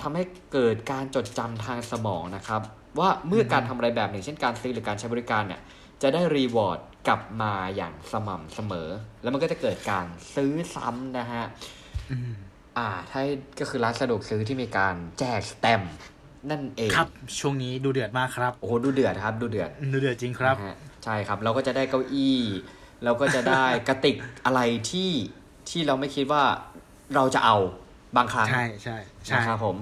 [0.00, 2.62] ทำให้เกิดการจดจำทางสมองนะครับ
[2.98, 5.60] ว่าเมื่อการทำอะไรแบบหนึ่งเช่นการซื้อหรือการใช้บริการเนี่ย
[6.02, 8.88] จะได้ reward กลับมาอย่างสม่ำเสมอ
[9.22, 11.44] แล้วมันก็จะเกิดการซื้อซ้ำนะฮะ
[12.10, 12.30] อืม
[12.78, 13.22] อ่าถ้า
[13.60, 15.94] ก็คือร้านสะดวกซื้อที่มีการแจกสแตมป์
[16.50, 22.38] นั่นเองครับ ช่วงนี้ดูเดือดมากครับ โอ้โหดูเดือดครับดูเดือดดูเดือดจริงครับนะฮะใช่ครับ เราก็จะได้เก้าอี้
[23.04, 25.10] เราก็จะได้กระติกอะไรที่
[25.68, 26.42] ที่เราไม่คิดว่า
[27.14, 27.56] เราจะเอา
[28.16, 29.76] บางครั้ง ใช่ใช่ใช่นะครับผม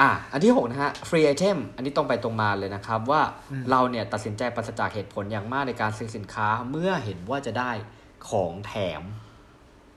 [0.00, 7.70] อะอันที่หกนะฮะ free item อันนี้ตรงไปตรงมาเลยนะครับ ว่าอืมเราเนี่ยตัดสินใจปราศจากเหตุผลอย่างมากในการซื้อสินค้าเมื่อเห็นว่าจะได้
[8.28, 9.02] ของแถม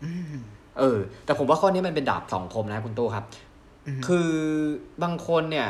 [0.03, 0.35] อืม
[0.79, 3.25] เออ แต่ผมว่าข้อนี้มันเป็นดาบสองคมนะคุณตู้ครับ
[3.87, 4.31] อืมคือ
[5.03, 5.69] บางคนเนี่ย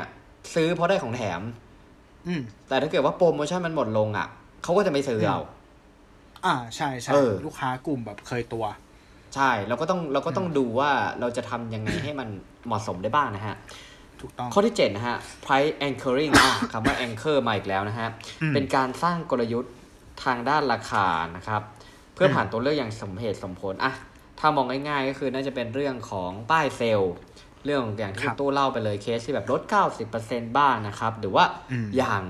[0.53, 1.41] ซื้อเพราะได้ของแถม
[2.27, 4.27] อืม แต่ถ้าเกิดว่าโปรโมชั่นมันหมดลงอะ
[4.63, 5.39] เขาก็จะไม่ซื้อเอา
[6.45, 8.65] อ่าใช่ใช่เออลูกค้ากลุ่มแบบเคยตัว
[9.35, 12.29] ใช่เราก็ต้องเราก็ต้องดูว่าเราจะทำยังไงให้มัน
[12.65, 13.55] เหมาะสมได้บ้างนะฮะ
[14.21, 18.09] ถูกต้องข้อที่7นะฮะ price anchoring อะคำว่า anchor มาอีกแล้วนะฮะ
[18.41, 19.73] อืมเป็นการสร้างกลยุทธ์
[20.23, 21.05] ทางด้านราคา
[21.37, 21.61] นะครับ
[22.13, 23.93] เพื่ออมผ่านตัวเลือกอย่างสมเหตุสมผลอะ
[24.39, 27.13] ถ้ามองง่ายๆก็คือน่าจะเป็นเรื่องของป้ายเซลล์
[27.65, 29.61] เรื่องอย่างที่ตู้เล่าไปเลยเคสที่แบบลด
[30.09, 32.21] 90%บ้างนะครับ หรือว่าอืมอย่าง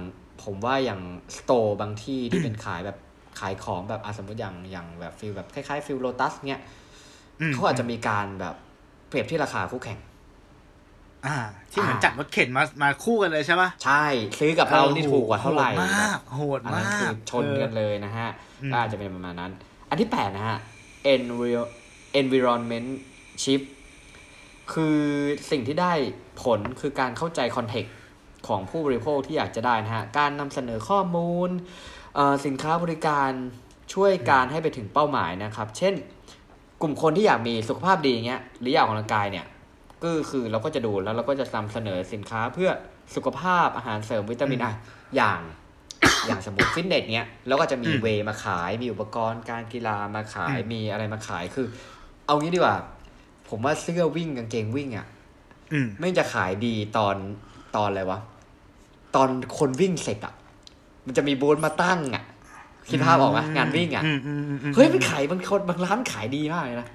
[0.43, 1.01] ผมว่าอย่าง
[1.37, 2.97] store บางที่ที่เป็นขายแบบ
[3.39, 8.55] ขายของแบบอะสมมติอย่างอย่างแบบ feel แบบคล้ายๆ feel โลตัสเนี้ยเขาอาจจะมีการแบบ
[9.07, 9.99] เปรียบที่ราคาคู่แข่ง
[11.25, 11.37] อ่า
[11.71, 14.05] ที่เหมือนอ่าจัดรถเข็นมามาคู่กันเลยใช่ปะใช่
[14.39, 18.29] ซื้อกับเรานี่ถูกกว่าเท่าไหร่โหดมากโหดอันมานั้นคืกอชนกันเลยนะฮะ
[18.61, 19.51] อืมก็อาจจะเป็นประมาณนั้น
[19.89, 20.59] อันที่แปดนะฮะ
[21.13, 21.71] enviro-
[22.21, 22.89] environment
[23.43, 23.65] shift
[24.73, 24.99] คือ
[25.51, 25.93] สิ่งที่ได้
[26.43, 27.93] ผลคือการเข้าใจคอนเทกต์
[28.47, 31.49] ของผู้บริโภคที่อยากจะได้นะฮะ การนำเสนอข้อมูล
[32.15, 33.31] เอ่อสินค้าบริการ
[33.93, 35.93] ช่วยการให้ไปถึงเป้าหมายนะครับ เช่น
[36.81, 39.45] กลุ่มคนที่อยากมีสุขภาพดีอย่างเงี้ยหรืออยากออกกำลังกายเนี่ย
[40.03, 42.69] ก็คือเราก็จะดูแล้วเราก็จะนำเสนอสินค้าเพื่อ
[43.15, 44.73] สุขภาพอาหารเสริมวิตามินอะ
[45.15, 45.41] อย่าง
[46.27, 51.67] อย่างสมมติฟิตเนสเนี้ยแล้วก็จะมีอืมเวย์มาขายมีอุปกรณ์การกีฬามาขายอืมมีอะไรมาขายคือ
[52.25, 52.77] เอางี้ดีกว่า
[53.49, 55.07] ผมว่าเสื้อวิ่งกางเกงวิ่งอะ
[55.73, 57.15] อืมไม่จะขายดีตอน
[57.75, 58.19] ตอนอะไรวะ
[59.15, 60.33] ตอนคนวิ่งเสร็จอะ
[61.05, 62.23] มันจะมีบูธมาตั้งอะ
[62.89, 66.87] คิดภาพออกไหมงานวิ่งอะอืมอืมอืมอืมเฮ้ยมันขายบางคนบางร้านขายดีมากเลยนะ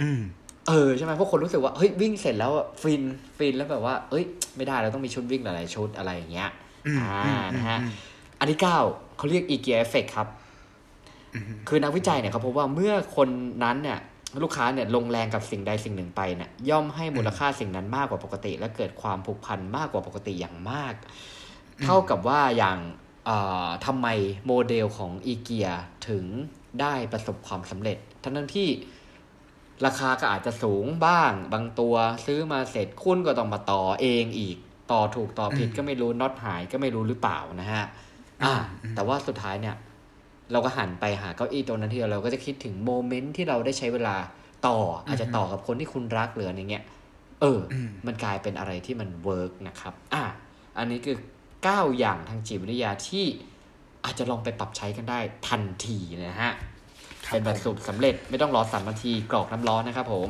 [0.00, 0.20] อืม
[0.68, 3.02] เออใช่ไหมพวกคนรู้สึกว่าเฮ้ยวิ่งเสร็จแล้วอะฟิน
[3.36, 4.24] ฟินแล้วแบบว่าเอ้ย
[4.56, 6.50] ไม่ได้เราต้องมีชุดวิ่งหลายๆชุดอะไรอย่างเงี้ย
[6.86, 7.92] อืมอ่าอืมนะฮะอืม
[8.38, 8.78] อันที่เก้า
[9.16, 10.28] เขาเรียก e gear effect ครับ
[11.34, 13.28] อืมคือนักวิจัยเนี่ยเขาพบว่าเมื่อคน
[13.64, 13.98] นั้นเนี่ย
[14.42, 20.94] ลูกค้าเนี่ยลงแรงกับสิ่งใดสิ่งหนึ่งไปเนี่ยย่อมให้มูลค่าสิ่งนั้นมากกว่าปกติ และเกิดความผูกพันมากกว่าปกติอย่างมาก
[21.84, 22.78] เท่ากับว่าอย่าง
[23.86, 24.06] ทำไม
[24.46, 25.68] โมเดลของอีเกีย
[26.08, 26.24] ถึง
[26.80, 28.68] ได้ประสบความสำเร็จ ทั้งนั้นที่
[29.86, 31.94] ราคาก็อาจจะสูงบ้าง บางตัว
[32.26, 34.56] ซื้อมาเสร็จคุณก็ต้องมาต่อเองอีก
[34.92, 37.84] ต่อถูกต่อผิดก็ไม่รู้น็อตหายก็ไม่รู้หรือเปล่านะฮะ
[38.44, 38.54] อ่า
[38.94, 39.76] แต่ว่าสุดท้ายเนี่ย
[40.52, 44.16] เราก็หันไปหาเก้าอี้ตัวนั้นที่เราก็จะคิดถึงโมเมนต์ที่เราได้ใช้เวลา
[44.66, 46.84] ต่อ อาจจะต่อกับคนที่คุณรักหรืออะไรเงี้ย
[47.40, 50.24] เอออมมันกลายเป็นอะไรที่มัน work นะครับ อะ
[50.78, 51.16] อันนี้คือ
[51.58, 53.24] 9 อย่างทางจิตวิทยาที่
[54.04, 56.52] อาจจะลองไปปรับใช้กันได้ทันทีนะฮะ
[57.26, 60.28] ครับเป็นแบบสูตรสำเร็จไม่ต้องรอสามนาทีกรอกน้ำร้อนนะครับผม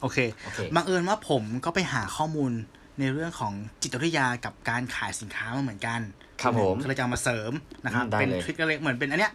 [0.00, 2.52] โอเคโอเคบังเอิญว่าผมก็ไปหาข้อมูล
[2.98, 3.52] ในเรื่องของ
[3.82, 6.00] จิตวิทยากับการขายสินค้ามาเหมือนกัน
[6.42, 7.52] ครับผมก็เลยจะเอามาเสริม
[7.84, 9.32] นะครับอืมได้เป็นเลย trick เล็กๆเหมือนเป็นอันเนี้ย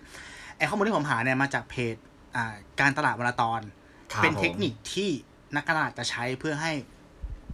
[0.58, 1.96] ไอข้อมูลที่ผมหาเนี่ยมาจากเพจ
[2.36, 3.62] อ่าการตลาดมาราธอน
[4.14, 5.10] ครับเป็นเทคนิผมคที่
[5.56, 6.72] นักตลาดจะใช้เพื่อให้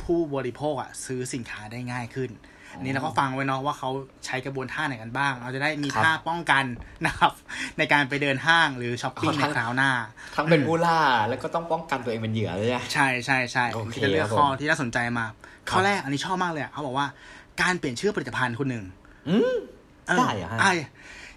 [0.04, 2.32] ผู้บริโภคอะซื้อสินค้าได้ง่ายขึ้น
[2.78, 3.90] อันนี้เราก็ฟังไว้เนาะว่าเขา
[4.26, 6.66] ใช้กระบวนท่าไหนกันบ้าง เราจะได้มีครับท่าป้องกัน
[7.06, 7.32] นะครับ
[7.78, 9.92] ในการไปเดินห้างหรือช้อปปิ้งอ๋อในทั้งคราวหน้า
[10.36, 15.26] ทั้งเป็นผู้ล่าแล้วก็ต้องป้องกันตัวเองเป็นเหยื่อเลยอะใช่ใช่ใช่โอเคจะเลือกครับผมข้อที่น่าสนใจมา
[15.70, 17.08] ข้อแรกอันนี้ชอบมากเลยอะเขาบอกว่า
[17.62, 18.86] การเปลี่ยนชื่อผลิตภัณฑ์คนหนึ่ง
[19.30, 19.56] อืม
[20.08, 20.72] เออได้เหรอฮะอะ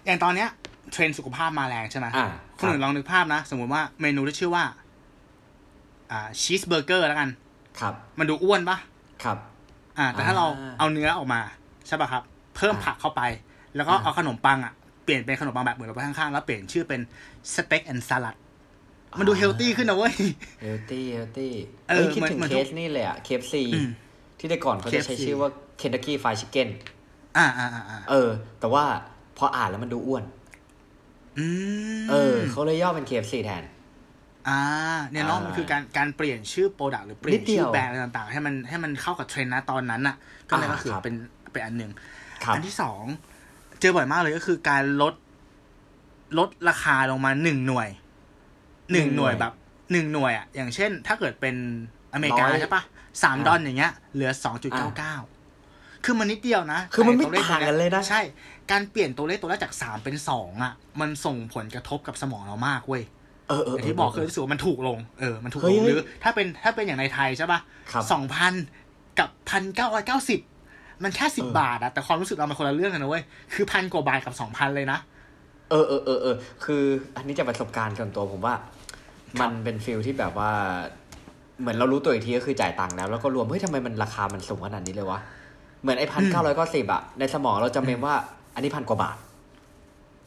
[0.05, 0.49] อย่างตอนเนี้ย
[0.91, 2.27] เทรนด์สุขภาพมาแรงใช่ไหมอ่า
[2.57, 4.63] คุณหนึ่งลองนึกภาพนะ สมมติว่าเมนูที่ชื่อว่า
[6.11, 7.29] อ่าชีสเบอร์เกอร์แล้วกัน
[7.79, 8.77] ครับ มันดูอ้วนปะ
[9.23, 9.37] ครับ
[9.97, 11.41] อ่า แต่ถ้าเราอ่าเอาเนื้อออกมา
[11.87, 12.23] ใช่ป่ะครับ
[12.55, 13.21] เพิ่มอ่าผักเข้าไป
[13.75, 14.73] แล้วก็อ่าเอาขนมปังอะ
[15.03, 17.01] เปลี่ยนเป็นขนมปังแบบเหมือนเราไปข้างๆ แล้วเปลี่ยนชื่อเป็น
[17.53, 18.35] สเต็ก and สลัด
[19.19, 20.13] มันดู healthy ขึ้นนะเว้ย
[20.61, 21.51] healthy healthy
[21.89, 23.89] เออเอ้ยคิดถึงเหมือนเคทุกสนี้เลยอะ KFC อืม
[24.39, 25.49] ที่แต่ก่อนเขาจะใช้ KFC ชื่อว่า
[25.81, 27.00] Kentucky Fried Chicken อ่า
[27.37, 28.29] อ่าอ่าอ่าเออ
[28.59, 28.83] แต่ว่า
[29.37, 30.23] พออ่านแล้วมันดูอ้วน
[31.37, 31.45] อื
[32.01, 33.63] มเออเขาเลยย่อเป็น KFC แทน
[34.47, 34.59] อ่า
[35.11, 40.15] เนี่ยเนาะอ่ามัมันคือการการเปลี่ยนชื่อ product หรือเปลี่ยนชื่อนิดเดียวแบรนด์อะไรต่างๆ ให้มันให้มันเข้ากับเทรนด์นะตอนนั้นอะ
[40.49, 41.15] ก็เลยอ่าก็คือครับเป็น
[41.51, 41.91] เป็นอันหนึ่ง
[42.43, 43.03] ครับอันที่สอง
[43.79, 45.13] เจอบ่อยมากเลยก็คือการลด
[46.37, 47.89] ลดราคาลงมาหนึ่งหน่วย
[48.91, 49.53] หนึ่งหน่วยแบบ
[49.91, 51.55] หนึ่งหน่วยอะ อย่างเช่น ถ้าเกิดเป็น
[52.13, 52.83] อเมริการ้อยใช่ปะ
[53.23, 55.15] สามดอลอย่างเงี้ย เหลือสองจุดเก้าเก้า
[56.05, 58.21] คือมันนิดเดียวนะคือมันไม่แต่ตัวขต่างกันเลยนะใช่
[58.71, 63.03] การเปลี่ยนตัวเลขตัวแรกจากสามเป็นสองอะ มันส่งผลกระทบกับสมองเรามากเว้ย
[63.49, 67.59] เออเอออย่างที่บอกคือรู้สึกว่ามันถูกลงเออมันถูกเฮ้ลยงเฮ้ยหรือ ถ้าเป็นถ้าเป็นอย่างในไทยใช่ปะ
[67.91, 68.53] ครับสองพัน
[69.19, 70.39] กับพันเก้าร้อยเก้าสิบ
[71.03, 73.23] มันแค่สิบบาทอะแต่ความรู้สึกเรามันคนละเรื่องกันนะเว้ย
[73.53, 74.99] คือพันกว่าบาทกับสองพันเลยนะ
[75.69, 76.83] เออเออเออเออคือ
[77.15, 78.55] อันนี้จากประสบการณ์ส่วนตัวผมว่า
[79.41, 80.51] มันเป็นฟิลที่แบบว่า
[81.59, 85.19] เหมือนเรารู้ตัวอีกทีก็คือจ่ายตังค์แล้วแล้วก็รวมเฮ้ยทำไมมันราคามันสูงขนาดนี้เลยวะ
[85.81, 88.15] เหมือนไอ้พันเก้าร้อยก็สิบอะในสมองเราจะเมมว่า
[88.53, 89.17] อันนี้พันกว่าบาท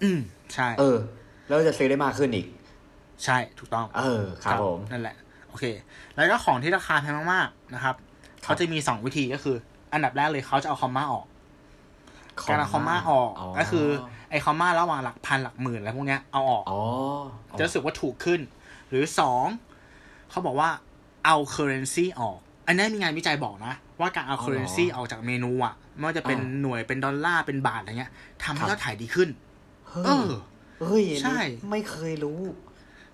[0.03, 0.19] อืม
[0.55, 0.97] ใช่ เออ
[1.49, 2.47] แล้วจะซื้อได้มากขึ้นอีก
[3.25, 5.17] ใช่ถูกต้อง เออครับผมนั่นแหละ
[5.49, 5.65] โอเค
[6.15, 7.95] แล้วก็ของที่ราคาแพงมากๆนะครับ
[8.45, 9.57] ครับเขาจะมีสองวิธีก็คือ
[9.93, 11.27] อันดับแรกเลยเขาจะเอาคอมมาออก
[12.49, 13.87] การเอาคอมมาออกก็คือ
[14.31, 16.81] ไอ้คอมมาระหว่างหลักพันหลักหมื่นอะไรพวกเนี้ยเอาออกอ๋อ
[17.59, 18.41] จะรู้สึกว่าถูกขึ้น
[18.89, 19.45] หรือสอง
[20.31, 20.69] เขาบอกว่า
[21.25, 28.13] เอา currency ออก อันนี้มีงานวิจัยบอกนะ ว่าการเอา currency ออกจากเมนูอะไม่ว่าจะเป็นหน่วยเป็นดอลลาร์เป็นบาทอะไรเงี้ย
[28.45, 29.29] ทำให้ยอดขายดีขึ้น
[29.89, 30.33] เฮ้เอยอ
[30.85, 31.41] เฮ้ยอันนี้ใช่
[31.71, 32.41] ไม่เคยรู้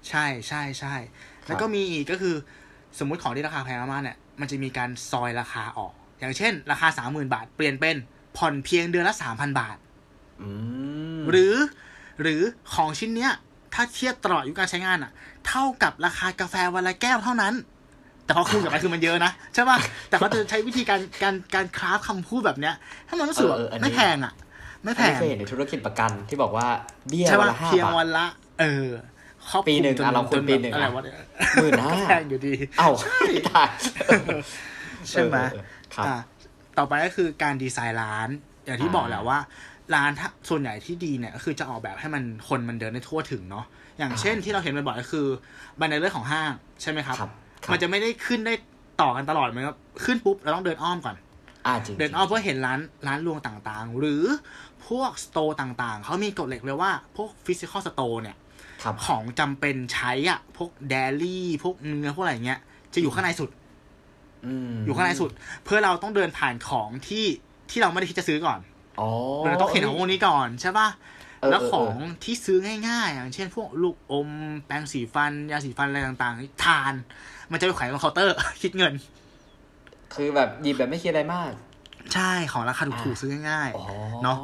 [0.09, 0.95] ใช่ใช่ใช่
[1.47, 2.35] แล้วก็มีอีกก็คือ
[2.99, 7.97] สมมุติของที่ราคาแพงมากๆเนี่ยมันจะมีการซอยราคาออก อย่างเช่น ราคาสามหมื่นบาท เปลี่ยนเป็น
[8.37, 9.77] ผ่อนเพียงเดือนละสามพันบาท
[10.43, 10.49] อื
[11.19, 11.55] มหรือ
[12.23, 12.43] หรือ
[12.75, 13.33] ของชิ้นเนี้ย
[13.75, 15.13] ถ้าเทียบตลอดอายุการใช้งานอะ
[15.47, 17.55] เท่ากับราคากาแฟวันละแก้วเท่านั้น
[18.31, 19.79] แต่พอคูณกับไปคือมันเยอะนะใช่ป่ะ
[20.09, 22.75] แต่เขาจะใช้วิธีการการการคราฟคำพูดแบบเนี้ย
[23.07, 24.33] ให้มันรู้สึกว่าเออเอออันนี้ไม่แพงอะ
[24.85, 26.67] ไม่แพอันนี้งเคยเห็นในธุรกิจประกันที่บอกว่า
[27.09, 28.27] เบี้ยใช่วันป่ะละห้าเพียงบาวัทนละ
[28.61, 28.89] เออ
[29.51, 31.15] ครอบคลุมปีหนึ่งจอะเราคูณปีหนึ่งอะไรอะวะเนี่ย
[31.55, 32.91] หมื่นห้าก็แพงอยู่ดีเอ้า
[33.49, 33.69] ตาย
[35.11, 35.65] ใช่ไหมเออเออ
[35.95, 36.17] ครับอะ
[36.79, 38.29] ต่อไปก็คือการดีไซน์ร้าน
[38.65, 39.39] อย่างที่อ่าบอกแหละว่า
[39.95, 43.65] ร้านถ้าส่วนใหญ่ที่ดีเนี่ยก็คือจะออกแบบให้มันคนมันเดินได้ทั่วถึงเนาะ
[43.99, 45.27] อย่างเช่นที่เราเห็นบ่อยๆก็คือ
[45.81, 46.51] บันไดเลื่อนของห้าง
[46.83, 47.40] ใช่ไหมครับครับครับ
[47.73, 48.55] มันจะไม่ได้ขึ้นได้
[49.01, 51.17] ต่อกันตลอดเหมือนกับขึ้นปุ๊บเราต้องเดินอ้อมก่อน
[51.67, 54.25] อ่าจริงเดินอ้อมเพื่อเห็นร้านร้านรวงต่างๆ หรือ
[54.89, 58.37] พวกสโตร์ต่างๆ เขามีกฎเหล็กเลยว่าพวก physical store เนี่ย
[58.83, 62.61] ครับของจำเป็นใช้อะ พวก dairy พวกเนื้อพวกอะไรเงี้ย
[62.95, 63.51] จะอยู่ข้างในสุด
[64.47, 65.31] อืมอยู่ข้างในสุด
[65.65, 67.25] เพื่อเราต้องเดินผ่านของที่
[67.71, 68.59] ที่เราไม่ได้คิดจะซื้อก่อน
[69.01, 69.09] อ๋อ
[69.45, 74.29] เราต้องเห็นของพวกนี้ก่อนใช่ป่ะเออ แล้วเออของที่ซื้อง่ายๆอย่างเช่นพวกลูกอม
[74.67, 76.95] แปรงสีฟัน ยาสีฟันอะไรต่างๆ ทาน
[77.51, 78.93] มันจะไปขายบนเคาน์เตอร์ คิดเงิน
[80.15, 81.51] คือแบบหยิบแบบไม่คิดอะไรมาก
[82.15, 84.39] ใช่ของราคาถูกๆซื้อง่ายอ๋อๆเนาะ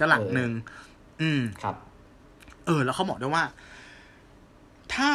[0.00, 0.50] ก็หลักหนึ่ง
[1.20, 1.76] อืมครับ
[2.66, 3.44] เออ แล้วเขาบอกด้วยว่า
[4.94, 5.08] ถ้า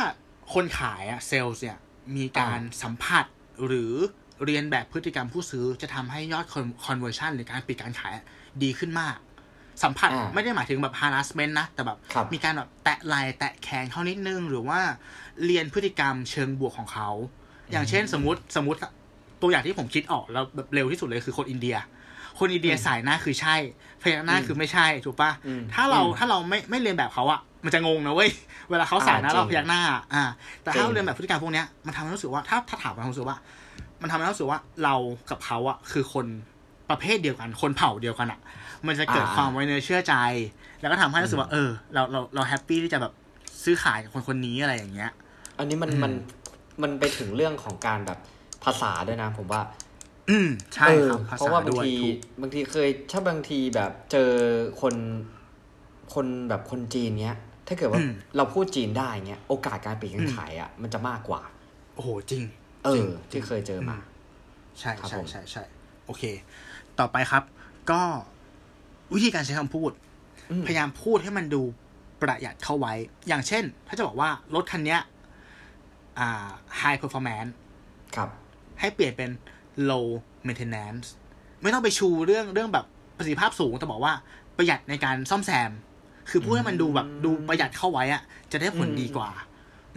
[0.53, 1.77] คนขายอะเซลล์เนี่ย
[2.17, 3.25] มีการสัมผัส
[3.65, 3.93] หรือ
[4.45, 6.45] เรียนแบบพฤติกรรมผู้ซื้อจะทำให้ยอด
[6.85, 8.25] conversion หรือการปิดการขายอะ
[8.63, 9.17] ดีขึ้นมาก
[9.83, 14.79] สัมผัสอ่าไม่ได้หมายถึงแบบ harassment นะ แต่แบบครับมีการแบบแตะไหล่แตะแขนเขานิดนึง หรือว่า
[15.45, 17.09] เรียนพฤติกรรมเชิงบวกของเขา
[17.71, 18.79] อย่างเช่นสมมติสมมติ
[19.41, 21.77] ตัวอย่างที่ผมคิดออกแล้วแบบเร็วที่สุดเลยคือคนอินเดีย
[22.39, 23.55] คนอินเดียสายหน้าคือใช่
[24.01, 28.31] พยักหน้าคือไม่ใช่ถูกปะอืมถ้าเราอืมถ้าเราไม่ไม่เรียนแบบเขาอะมันจะงงนะเว้ย
[28.69, 29.81] เวลาเขาสายหน้าอ่าเราจริงพยักหน้า
[30.13, 30.23] อ่า
[30.63, 33.37] แต่ถ้าจริงเราเรียนแบบพฤติกรรมพวกเนี้ยมันทำให้รู้สึกว่าถ้าถ้าถามความรู้สึกว่า
[34.01, 34.95] มันทำให้รู้สึกว่าเรา
[35.29, 36.25] กับเขาอะคือคน
[36.89, 38.39] ประเภทเดียวกัน คนเผ่าเดียวกันอะ
[38.87, 40.15] มันจะเกิดความไว้เนื้อเชื่อใจ
[40.79, 43.13] แล้วก็ทำให้รู้สึกว่าเออ เราเราเราแฮปปี้ที่จะแบบ
[43.63, 45.11] ซื้อขายกับคนคนนี้อะไรอย่างเงี้ย
[45.57, 46.13] อันนี้มันอืมมัน
[46.81, 48.19] มันไปถึงเรื่องของการแบบ
[48.63, 49.61] ภาษาด้วยนะ ผมว่า
[50.29, 54.31] อืมใช่ครับเออภาเพราะษาว่าบางด้วยทีถูกบางทีเคยถ้าบางทีแบบเจอ
[54.81, 54.95] คน
[56.13, 61.41] คนแบบคนจีนเนี้ย ถ้าเกิดว่าอืมเราพูดจีนได้เงี้ยโอกาสการปิดการอืมขายอะมันจะมากกว่า
[61.95, 62.43] โอ้โหจริง
[62.85, 63.97] เอจริงอที่เคยเจอมา
[64.79, 65.63] ใช่ครับใช่ผมใช่ใช่
[66.05, 66.23] โอเค
[66.99, 67.43] ต่อไปครับ
[67.91, 68.01] ก็
[69.13, 69.91] วิธีการใช้คำพูด
[70.51, 71.61] อืมพยายามพูดให้มันดู
[72.21, 72.93] ประหยัดเข้าไว้
[73.27, 75.01] อย่างเช่น ถ้าจะบอกว่ารถคันเนี้ย
[76.19, 76.47] อ่า
[76.81, 77.51] high performance
[78.15, 78.29] ครับ
[78.79, 79.29] ให้เปลี่ยนเป็น
[79.89, 80.07] low
[80.47, 81.05] maintenance
[81.61, 82.85] ไม่ต้องไปชูเรื่องเรื่องแบบ
[83.17, 84.13] ประสิทธิภาพสูง แต่บอกว่า
[84.57, 85.71] ประหยัดในการซ่อมแซม
[86.29, 89.29] คือพูดให้มันดูแบบดูประหยัดเข้าไว้อะจะได้ผลดีกว่า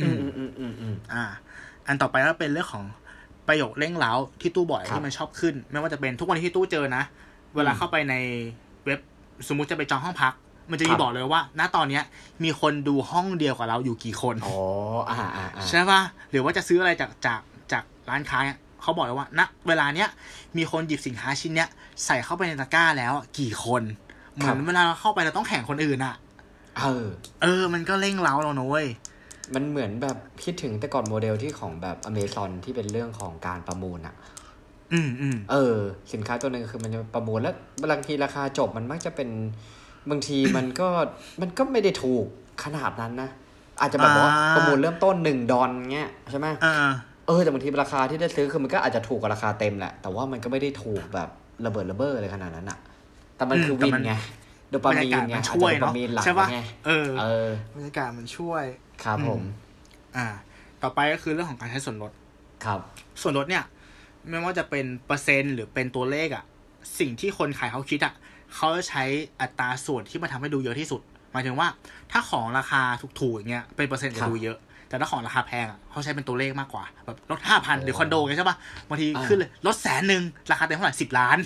[0.01, 1.25] อืมอืมอืมอืมอืมอ่า
[1.87, 2.85] อันต่อไปก็เป็นเรื่องของ
[3.49, 7.05] ประโยคเร่งเร้าที่ตู้บ่อยครับที่มันชอบขึ้น ไม่ว่าจะเป็นทุกวันนี้ที่ตู้เจอนะ
[7.55, 8.15] เวลาอืมเข้าไปใน
[8.85, 9.01] เว็บ
[9.49, 10.33] สมมุติจะไปจองห้องพัก
[10.71, 12.05] มันจะคมีรับบอกเลยว่า ณตอนเนี้ย
[12.45, 14.59] มีคนดูห้องเดียวกับเราอยู่กี่คนอ๋อ
[15.09, 16.01] อ่าอ่าอ่าใช่ป่ะ
[16.31, 17.41] หรือว่าจะซื้ออะไรจากจาก
[17.73, 20.09] จากร้านค้าเนี่ยเขาบอกเลยว่าณเวลาเนี้ย
[20.57, 21.69] มีคนหยิบสินค้าชิ้นเนี้ย
[22.07, 23.83] ใส่เข้าไปในตะกร้าแล้วอะกี่คน
[24.35, 26.15] เหมือนเวลาเราเข้าไปเราต้องแข่งคนอื่นอะ
[26.79, 27.07] เออ
[27.43, 28.87] เออ มันก็เร่งเร้าเรานะเว้ย
[29.55, 34.15] มันเหมือนแบบคิดถึงแต่ก่อนโมเดลที่ของแบบอเมซอนที่เป็นเรื่องของการประมูลอะ
[34.93, 35.77] อืมอืมเออ
[36.13, 37.55] สินค้าตัวหนึ่งคือมันจะประมูลแล้ว
[37.91, 39.29] บางทีราคาจบมันมักจะเป็น
[40.11, 40.89] บางทีมันก็
[41.41, 42.27] มันก็ไม่ได้ถูก
[42.65, 43.31] ขนาดนั้นนะ
[43.81, 46.75] อาจจะแบบว่าประมูลเริ่มต้นหนึ่งดอนเงี้ยใช่ไหมอ่า
[47.27, 51.29] เออแต่บางทีราคาที่ได้ซื้อคือมันก็อาจจะถูกกว่าราคาเต็มแหละ แต่ว่ามันก็ไม่ได้ถูกแบบ
[51.67, 52.79] ระเบิดระเบ้ออะไรขนาดนั้นอะ
[53.37, 54.13] แต่มันคือวินไง
[54.71, 58.65] โดบปารรมียากาศนไงมันอาจจะช่วยโดปาเนาะมีนหลักใช่ปะไงเออเออบรรยากาศมันช่วย
[59.05, 59.43] ครับผม
[60.17, 60.27] อ่า
[60.83, 62.13] ต่อไปก็คือเรื่องของการใช้ส่วนลด
[62.65, 62.81] ครับ
[63.23, 63.65] ส่วนลดเนี่ย
[64.31, 66.45] ไม่ว่าจะเป็นเปอร์เซ็นต์หรือเป็นตัวเลขอะ
[66.99, 68.15] สิ่งที่คนขายเขาคิดอะ
[68.55, 69.05] เขาจะใช้
[69.41, 71.01] อัตราส่วนที่มาทำให้ดูเยอะที่สุด
[71.33, 71.69] หมายถึงว่า
[72.13, 72.83] ถ้าของราคา
[73.21, 74.59] ถูกๆอย่างเงี้ยเป็นเปอร์เซ็นต์ครัจะบดูเยอะ
[74.89, 78.57] แต่ถ้าของราคาแพงอะเขาใช้เป็นตัวเลขมากกว่าแบบลดห้าพันหรือคอนโดไงใช่ปะ
[78.89, 81.39] บางทีอ่าขึ้นเลยลดแสนหนึ่งราคาเต็มเท่าไหร่สิบล้าน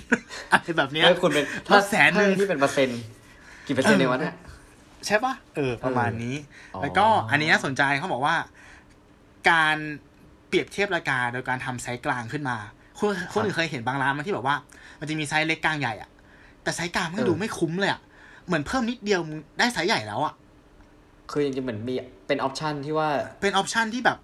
[0.51, 2.99] อะไรแบบเนี้ยเฮ้ยคุณเป็นถ้าแสนหนึ่งถ้าที่เป็นเปอร์เซ็นต์
[3.67, 4.35] กี่เปอร์เซ็นต์ในวันเนี่ย
[5.05, 6.35] ใช่ปะเออประมาณนี้
[6.73, 8.35] อ๋อแล้วก็อันนี้น่าสนใจเขาบอกว่า
[9.49, 10.04] การเป
[10.55, 12.57] รียบเทียบราคาโดยการทำไซส์กลางขึ้นมา
[12.99, 14.55] คุณคนอื่นเคยเห็นบางร้านไหมันที่แบบว่า
[14.99, 16.09] มันจะมีไซส์เล็กกลางใหญ่อะ
[16.63, 18.01] แต่ไซส์กลางมันดูไม่คุ้มเลยอะ
[18.45, 20.33] เหมือนเพิ่มนิดเดียวมึงได้ไซส์ใหญ่แล้วอะ
[21.31, 21.93] คือจริงๆเหมือนมี
[22.27, 23.09] เป็น option ที่ว่า
[23.41, 24.17] เป็น option ที่แบบ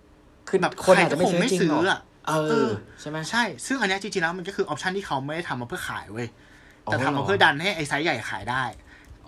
[0.50, 2.72] คือแบบคนใครอาจจะไม่ก็คงซื้อไม่จริงซื้หรออกอะเอเอออ
[3.02, 6.28] ใช่ไหมใช่ ซึ่งอันเนี้ยจริงๆแล้วมันก็คือ option ที่เขาไม่ได้ทำมาเพื่อขายเว้ย
[6.84, 8.64] แต่อ๋อทำมาเพื่อดันให้ไอ้ไซส์ใหญ่ขายได้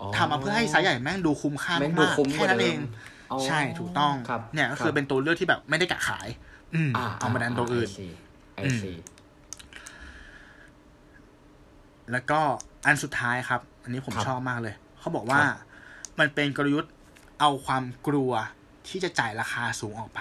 [0.00, 2.78] อ๋อทำมาเพื่อให้ไซส์ใหญ่แม่งดูคุ้มค่าแม่งดูมากคุ้มๆกแค่ว่านั้นเดิเอมง
[3.32, 6.53] อ๋อใช่ถูกต้องครับเนี่ยก็คือเป็นตัวเลือกที่แบบไม่ได้กะขายอืม
[7.18, 7.88] เอามาดันตัวอื่น
[8.54, 8.92] ไอซี
[12.12, 12.40] แล้วก็
[12.86, 15.56] อันสุดท้ายครับ อันนี้ผมครับชอบมากเลย เขาบอกว่าครับ
[16.18, 16.92] มันเป็นกลยุทธ์
[17.40, 18.32] เอาความกลัว
[18.88, 20.20] ที่จะจ่ายราคาสูงออกไป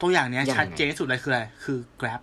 [0.00, 2.20] ตัวอย่างเนี้ยยังไงชัดเจนที่สุดเลยคืออะไร คือ Grab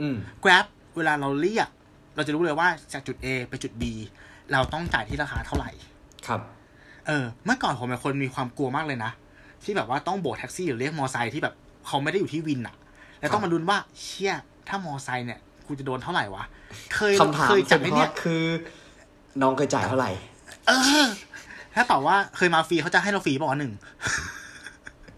[0.00, 1.68] อืม Grab เวลาเราเรียก
[2.16, 3.82] เราจะรู้เลยว่าจากจุด A ไปจุด B
[4.52, 5.70] เราต้องจ่ายที่ราคาเท่าไหร่
[6.26, 6.40] ครับ
[7.06, 9.12] เออ เมื่อก่อนผมเป็นคนมีความกลัวมากเลยนะ
[9.64, 11.54] ที่แบบว่าต้องโบกแท็กซี่หรือเรียกมอไซค์ที่แบบ
[11.86, 12.74] เขาไม่ได้อยู่ที่วินอะ
[13.18, 14.34] แล้วต้องมาลุ้นว่าเชี่ย
[14.68, 16.44] ถ้ามอไซค์เนี่ยกูจะโดนเท่าไหร่วะ
[16.94, 18.42] เคยคำถามเคยสุจับดไอ้ฮอเนี่ตยคือ
[19.42, 20.10] น้องเคยจ่ายเท่าไหร่
[20.68, 20.72] เอ
[21.02, 21.06] อ
[21.74, 23.72] ถ้าตอบว่าเคยมาฟรีเขาจะให้เราฟรีป่าวะหนึ่ง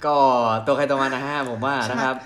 [0.04, 0.16] ก็
[0.66, 2.16] ตัวใครตัวมันนะฮะผมว่านะครับ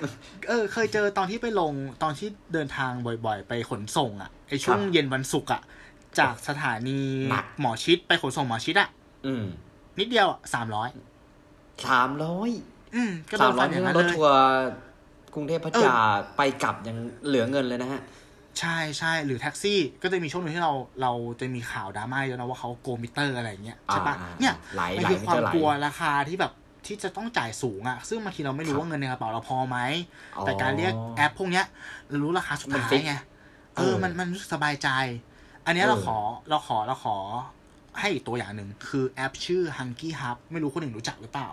[0.49, 1.73] เออ เคยเจอตอนที่ไปลง
[2.03, 2.93] ตอนที่เดินทาง
[3.27, 5.63] บ่อยๆ ไปขนส่งอะไอช่วงครับเย็นวันศุกร์อะ
[6.19, 8.89] จากสถานีหนักหมอชิดไปขนส่งหมอชิดอะ
[9.27, 9.45] อืม
[9.99, 10.89] นิดเดียวอะสามร้อย
[11.87, 12.51] สามร้อย
[12.95, 14.43] อืมก็โดสามนร้ฟัอนยอย่างนี่นั้นรเลถยทัวร์
[15.35, 15.97] กรุงเทพพัทยา
[16.37, 18.03] ไปกลับยังเหลือเงินเลยนะฮะ
[18.59, 20.73] ใช่ใช่หรือแท็กซี่ก็จะมีช่วงหนึ่งที่เรา
[21.03, 26.53] เราจะมีข่าวดราม่าเยอะนะว่าเขาโกงมิเตอร์อะไรอย่างเงี้ยใช่ปะอ่าเนี่ยหลายมันหลายคือความมิเตอร์หลายกลัวราคาที่แบบ
[26.87, 29.79] ที่จะต้องจ่ายสูงอะซึ่งบางทีเราไม่รู้ครับ ว่าเงินในกระเป๋าเราพอไหม
[30.37, 31.65] อ๋อ แต่การเรียกแอปพวกเนี้ย
[32.09, 33.15] เรารู้ราคาสุดมันท้าฟิยกไง
[33.77, 34.89] เอเอออมันมันรู้สึกสบายใจ
[35.67, 36.19] อันเนี้ยเออ เราขอ
[36.49, 37.17] เราขอเราขอ
[37.99, 41.49] ให้อีกตัวอย่างหนึ่งคือแอปชื่อ Hunky Hub ไม่รู้คนอื่นรู้จักหรือเปล่า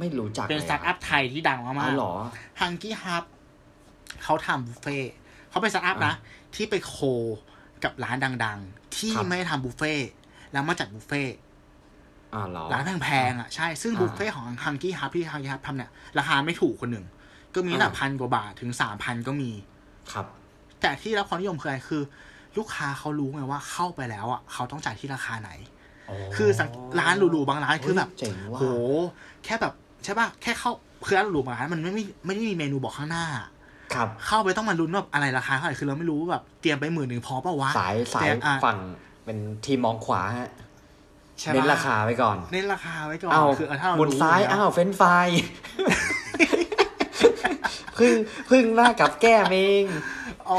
[0.00, 3.24] ไม่รู้จักเป็นลยสตาร์ทอัพไทยที่ดังอ๋มาอกเหรอๆ Hunky Hub
[4.22, 5.12] เขาทำบุฟเฟ่ต์
[5.50, 6.14] เขาเป็นสตาร์ทอัพนะ
[6.54, 6.96] ที่ไปโค
[7.84, 10.08] กับร้านดัง ๆ ที่ครับไม่ได้ทำบุฟเฟ่ต์
[10.52, 11.36] แล้วมาจัดบุฟเฟ่ต์
[12.34, 17.06] อ่าเหรอร้านแพงๆอะใช่ ซึ่งอ่าบุฟเฟ่ต์ของ Hunky Hub ที่ Hunky Hub ทำเนี่ย ราคาไม่ถูกคนหนึ่ง
[17.54, 19.50] ก็มีตั้งแต่อ่าพันกว่าบาทถึงสามพันก็มี
[20.12, 20.26] ครับ
[20.80, 22.02] แต่ที่รับความนิยมคืออะไรคือ
[22.56, 25.50] ลูกค้าเขารู้ไงว่าเข้าไปแล้วอะเขาต้องจ่ายที่ราคาไหน
[26.36, 26.68] คือสัง
[27.00, 28.64] ร้านหรูๆบางร้านคือแบบเจ๋งว่ะโห
[29.44, 29.74] แค่แบบ
[30.06, 30.70] ใช่ป่ะแค่เข้า
[31.06, 33.24] คือร้านหรูๆบางร้านมันไม่มีไม่ได้มีเมนูบอกข้างหน้า
[33.94, 38.78] ครับ เข้าไปต้องมาลุ้นว่าอะไรราคาเท่าไหร่คือเราไม่รู้ว่าแบบเตรียมไปหมื่นหนึ่งพอเปล่าวะสายสายแต่อะฝั่ง
[39.24, 40.50] เป็นทีมมองขวาฮะ
[41.40, 45.28] ใช่เน้นปะราคาไว้ก่อน เน้นราคาไว้ก่อนอ้าวคือเออถ้าเราหมุนรู้ซ้ายแล้วอ้าวเฟรนช์ฟราย
[47.98, 48.14] พึ่ง
[48.50, 49.84] พึ่งหน้ากับแก้มเอง
[50.50, 50.58] อ๋อ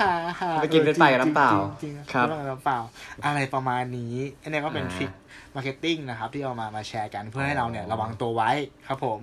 [0.00, 1.52] หาหาไปกินเป็นไปกับน้ำเปล่า
[1.82, 2.78] จริงๆครับเป็นไปกับน้ำเปล่า
[3.24, 5.10] อะไรประมาณนี้อันนี้ก็เป็นอ่าทริค
[5.54, 8.50] มาร์เก็ตติ้งนะครับ ที่เอามามาแชร์กันเพื่อให้เราเนี่ยระวังตัวไว้
[8.86, 9.20] ครับผม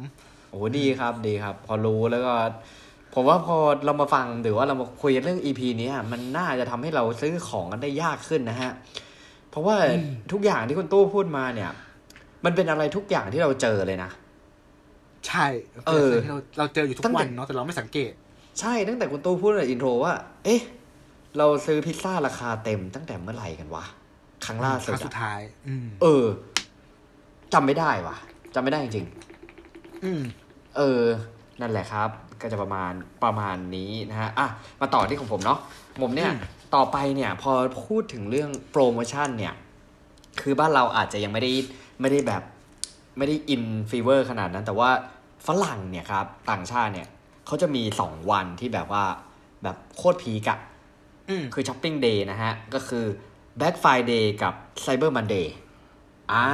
[0.49, 2.33] โอ้ดีครับดีครับ พอรู้แล้วก็
[3.13, 8.71] ผมว่าพอเรามาฟังหรือว่าเรามาคุยกันเรื่อง EP เนี้ยมันน่าจะทำให้เราซื้อของกันได้ยากขึ้นนะฮะ
[9.49, 9.75] เพราะว่า
[10.31, 11.71] ทุกอย่างที่คุณตู้พูดมาเนี่ย
[12.45, 14.11] มันเป็นอะไรทุกอย่างที่เราเจอเลยนะ
[15.27, 15.45] ใช่
[15.87, 18.11] เออที่เราเราเจออยู่ทุกตั้งแต่วันเนาะแต่เราไม่สังเกต
[18.59, 20.13] ใช่ตั้งแต่คุณตู้พูดในอินโทรว่า
[20.45, 20.61] เอ๊ะ
[21.37, 23.85] เราซื้อพิซซ่าราคาเต็มตั้งแต่เมื่อไหร่กันวะ
[24.45, 26.25] ครั้งล่าคสุดรั้งสุดอะท้าย อืม เออ
[27.53, 28.15] จำไม่ได้วะ
[28.55, 29.05] จำไม่ได้จริง
[30.03, 31.01] อืมๆเออ
[31.61, 32.09] นั่นแหละครับ
[32.41, 32.91] ก็จะประมาณ
[33.23, 34.47] ประมาณนี้นะฮะ อะ
[34.81, 35.59] มาต่อที่ของผมเนาะ
[36.01, 36.39] ผมเนี่ยอืม
[36.75, 37.51] ต่อไปเนี่ย พอ
[37.87, 39.53] พูดถึงเรื่องโปรโมชั่นเนี่ย
[40.41, 41.51] คือบ้านเราอาจจะยังไม่ได้
[42.01, 42.43] ไม่ได้แบบ
[43.17, 44.89] ไม่ได้ in fever ขนาดนั้น แต่ว่า
[45.47, 47.07] ฝรั่งเนี่ยครับ ต่างชาติเนี่ย
[47.45, 49.03] เขาจะมีสองวันที่แบบว่า
[49.63, 50.59] แบบโคตร peak อะ
[51.29, 53.05] อืมคือช้อปปิ้งเดย์นะฮะ ก็คือ
[53.59, 55.47] Black Friday กับ Cyber Monday
[56.31, 56.45] อ่า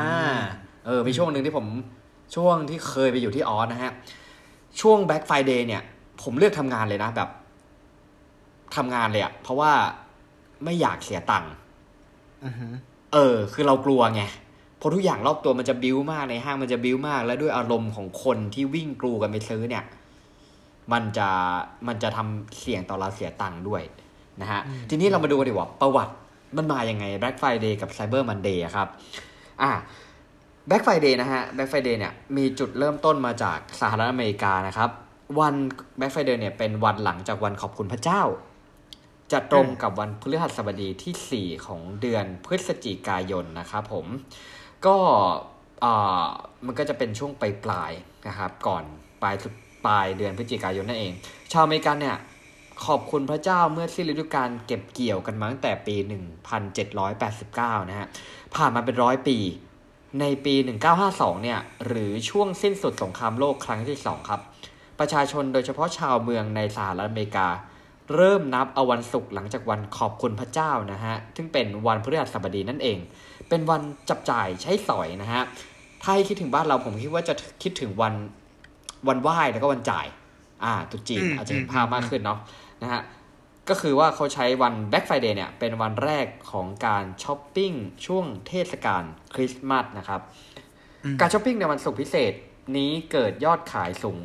[0.86, 1.66] เออ มีช่วงหนึ่งที่ผม
[2.36, 3.92] ช่วงที่เคยไปอยู่ที่ออสนะฮะ
[4.82, 5.82] ช่วง Black Friday เนี่ย
[6.22, 7.30] ผมเลือกทำงานเลยนะแบบ
[8.76, 9.72] ทำงานเลยอะเพราะว่า
[10.64, 11.54] ไม่อยากเสียตังค์
[12.46, 12.68] อือฮึ
[13.14, 14.24] เออ คือเรากลัวไง
[14.78, 19.84] เพราะทุกอย่างรอบตัวมันจะบิ้วมากในห้างมันจะบิ้วมาก และด้วยอารมณ์ของคนที่วิ่งกลูกันไปซื้อเนี่ย
[20.93, 21.29] มันจะ
[21.88, 23.82] มันจะทำเสี่ยงต่อเราเสียตังค์ด้วย
[24.41, 26.13] นะฮะทีนี้เรามาดูกันดีกว่าประวัติ
[26.57, 28.88] มันมาอย่างไง Black Friday กับ Cyber Monday อะครับ
[29.61, 29.71] อะ
[30.69, 34.89] Black Friday นะฮะ Black Friday เนี่ยมีจุดเริ่มต้นมาจากสหรัฐอเมริกานะครับ
[35.39, 35.55] วัน
[35.97, 38.21] Black Friday เนี่ยเป็นวันหลังจากวันขอบคุณพระเจ้า
[39.32, 44.05] จะตรงกับวันพฤหัสบดีที่ 4 ของเดือนพฤศจิกายนนะครับผม
[44.86, 44.97] ก็
[45.84, 46.25] อ่า
[46.65, 48.84] มันก็จะเป็นช่วงปลายปลายๆนะครับ ก่อน
[49.21, 49.53] ปลายสุด
[49.86, 51.13] ปลายเดือนพฤศจิกายนนั่นเอง
[51.51, 52.17] ชาวอเมริกันเนี่ย
[52.86, 55.95] ขอบคุณพระเจ้าเมื่อสิ้นฤดูกาลเก็บเกี่ยวกันมาตั้งแต่ปี
[57.13, 58.07] 1789 นะฮะ
[58.55, 59.38] ผ่านมาเป็นร้อยปี
[60.19, 60.55] ในปี
[60.99, 64.41] 1952 เนี่ย หรือช่วงสิ้นสุดสงครามโลกครั้งที่ 2 ครับ
[64.99, 67.47] ประชาชนโดยเฉพาะชาวเมืองในสหรัฐอเมริกา
[68.15, 72.97] เริ่มนับเอาวันศุกร์หลังจากวันขอบคุณพระเจ้านะฮะ ซึ่งเป็นวันพฤหัสบดีนั่นเอง
[73.49, 75.43] เป็นวันจับจ่ายใช้สอยนะฮะ
[76.01, 78.13] ถ้าให้คิดถึงบ้านเราผมคิดว่าจะคิดถึงวัน
[79.08, 80.08] วันไหว้แล้วก็วันจ่าย
[80.64, 82.39] อ่าตรุษจีนอาจจะเห็นภาพมากขึ้นเนาะ
[82.84, 83.02] นะฮะ
[83.70, 87.74] ก็คือว่าเขาใช้วัน Black Friday เนี่ยเป็นวันแรกของการช้อปปิ้ง
[88.06, 90.22] ช่วงเทศกาลคริสต์มาสนะครับ
[91.20, 92.34] การช้อปปิ้งในวันศุกร์พิเศษ
[92.78, 94.18] นี้เกิดยอดขายสูง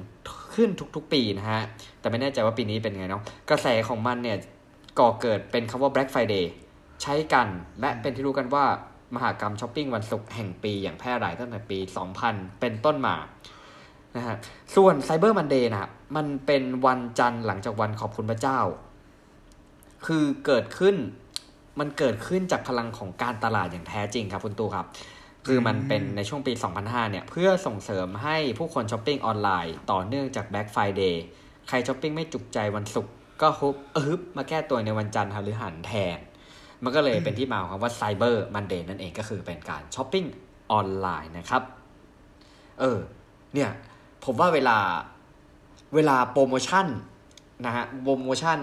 [0.55, 1.63] ขึ้นทุกๆปีนะฮะ
[2.01, 4.39] แต่ไม่แน่ใจว่าปีนี้เป็นไงเนาะกระแสของมันเนี่ย
[4.99, 6.45] ก่อเกิดเป็นคำว่า Black Friday
[7.03, 7.49] ใช้กัน
[7.81, 8.65] และเป็นที่รู้กันว่า
[9.15, 11.79] มหากรรมช้อปปิ้งวันศุกร์แห่งปีอย่างแพร่หลายตั้งแต่ปี
[12.19, 13.17] 2000 เป็นต้นมา
[14.17, 14.37] นะฮะ
[14.77, 18.61] ส่วน Cyber Monday นะครับมันเป็นวันจันทร์หลังจากวันขอบคุณพระเจ้า
[20.07, 20.97] คือเกิดขึ้น
[21.79, 24.87] มันเกิดขึ้นจากพลังของการตลาดอย่างแท้จริงครับคุณตูครับ
[25.47, 26.53] คือมันเป็นในช่วงปี
[26.83, 31.15] 2005 เนี่ย เพื่อส่งเสริมให้ผู้คนช้อปปิ้งออนไลน์ ต่อเนื่องจาก Black Friday
[31.69, 36.19] ใครช้อปปิ้งไม่จุกใจวันศุกร์ก็ฮุบเออมาแก้ตัวในวันจันทร์หรือหันแทน
[36.83, 40.25] มันก็เลยเป็นที่มาของคำว่า Cyber Monday นั่นเองก็คือเป็นการช้อปปิ้ง
[40.73, 41.63] ออนไลน์นะครับ
[42.81, 42.99] เออ
[43.55, 43.71] เนี่ย
[44.25, 44.79] ผมว่าเวลา
[45.95, 46.87] เวลาโปรโมชั่น
[47.67, 48.59] นะฮะโปรโมชั่น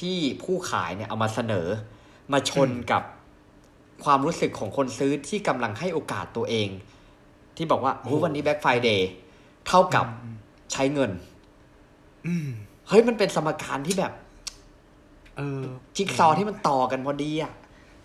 [0.00, 1.66] ที่ผู้ขายเนี่ยเอามาเสนอ
[2.32, 3.02] มาชนกับ
[4.04, 6.68] ความรู้สึกของคนซื้อที่กำลังให้โอกาสตัวเอง
[7.56, 9.00] ที่บอกว่าโอ้วันนี้ Black Friday
[9.66, 10.06] เท่ากับ
[10.72, 11.10] ใช้เงิน
[12.26, 12.48] อืม
[12.88, 14.12] เฮ้ยมันเป็นสมการที่แบบ
[15.36, 15.62] เออ
[15.96, 17.52] จิ๊กซอว์ที่มันต่อกันพอดีอะ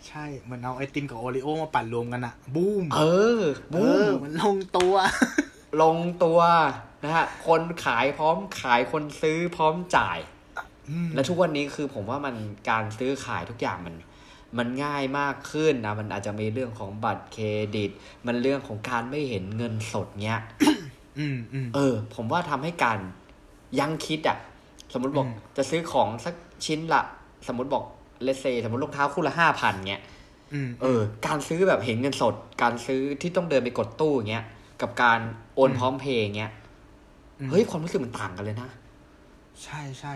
[0.07, 3.01] ใช่ เหมือนเอาไอติมกับโอริโอมาปั่นรวมกันอะบูม เอ
[3.39, 3.41] อ
[3.71, 4.93] เอบูอมมันลงตัว
[5.81, 6.39] ลงตัว
[7.03, 10.19] นะฮะคนขายพร้อมขายคนซื้อพร้อมจ่าย
[10.89, 12.35] อืมและทุกวันนี้คือผมว่ามัน
[12.69, 13.95] การซื้อขายทุกอย่างมัน
[14.57, 17.45] มันง่ายมากขึ้นนะมันอาจจะมีเรื่องของบัตรเคร
[17.75, 17.91] ดิต
[18.27, 20.41] มันเรื่องของการไม่เห็นเงินสดเนี้ย
[21.19, 22.99] อืมอืมเออ ผมว่าทำให้การ
[23.79, 24.37] ยังคิดอะ
[24.93, 26.35] สมมติบอกอืมจะซื้อของสัก
[26.65, 27.01] ชิ้นละ
[27.47, 27.83] สมมติบอก
[28.23, 30.03] เลเซสมมติรองเท้าคู่ละห้าพันเงี้ย
[30.53, 34.45] อืมเออ การซื้อแบบเห็นเงินสด การซื้อที่ต้องเดินไปกดตู้อย่างเงี้ย
[34.81, 35.19] กับการ
[35.55, 36.62] โอนอืมพร้อมเพย์เงี้ยอืม
[37.49, 38.69] เฮ้ยความรู้สึกมันต่างกันเลยนะ
[39.63, 40.13] ใช่ใช่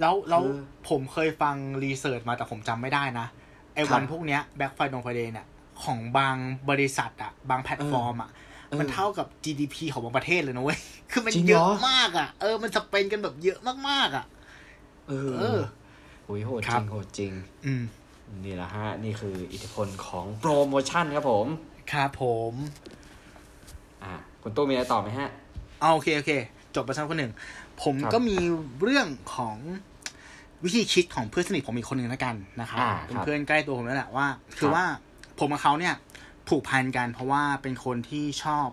[0.00, 0.52] แล้วแล้วคือ
[0.88, 3.26] ผมเคยฟังรีเสิร์ชมาแต่ผมจำไม่ได้นะ
[3.74, 5.46] ไอ้ครับวันพวกเนี้ย Black Friday เนี่ย
[5.84, 6.36] ของบาง
[6.70, 8.30] บริษัทอะบางแพลตฟอร์มอะ
[8.68, 10.78] เออมันเท่ากับ GDP ของบางประเทศเลยนะเว้ย
[11.10, 13.58] คือมันเยอะมากอะจริงเหรอเออ มัน spend กันแบบเยอะ
[13.88, 14.24] มากๆอะ
[15.08, 15.60] เออเออ
[16.24, 17.32] โอ้ยโหดจริงครับโหดจริง
[17.66, 17.82] อืม
[18.44, 21.46] นี่แหละฮะ นี่คืออิทธิพลของโปรโมชั่นครับผม
[21.92, 22.54] ครับผม
[24.02, 24.12] อ่า
[24.42, 25.28] คุณตู้มีอะไรต่อไหมฮะ
[25.80, 26.32] เอาโอเค โอเค
[26.74, 27.32] จบไปสักคนหนึ่ง
[27.82, 28.36] ผมครับก็มี
[28.82, 29.56] เรื่องของ
[30.64, 34.26] วิธีคิดของเพื่อนสนิทผมอีกคนหนึ่งแล้วกันนะครับอ่าเป็นครับเพื่อนใกล้ตัวผมนั่นแหละว่า
[34.58, 34.84] คือครับว่า
[35.38, 35.94] ผมกับเขาเนี่ย
[36.48, 38.68] ผูกพันกันเพราะว่าเป็นคนที่ชอบ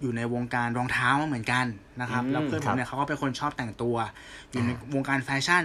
[0.00, 1.66] อยู่ในวงการรองเท้าเหมือนกัน
[2.00, 3.96] นะครับอืมแล้วเพื่อนผมเนี่ยเขาก็เป็นคนชอบแต่งตัว
[4.50, 5.64] อยู่ในวงการแฟชั่น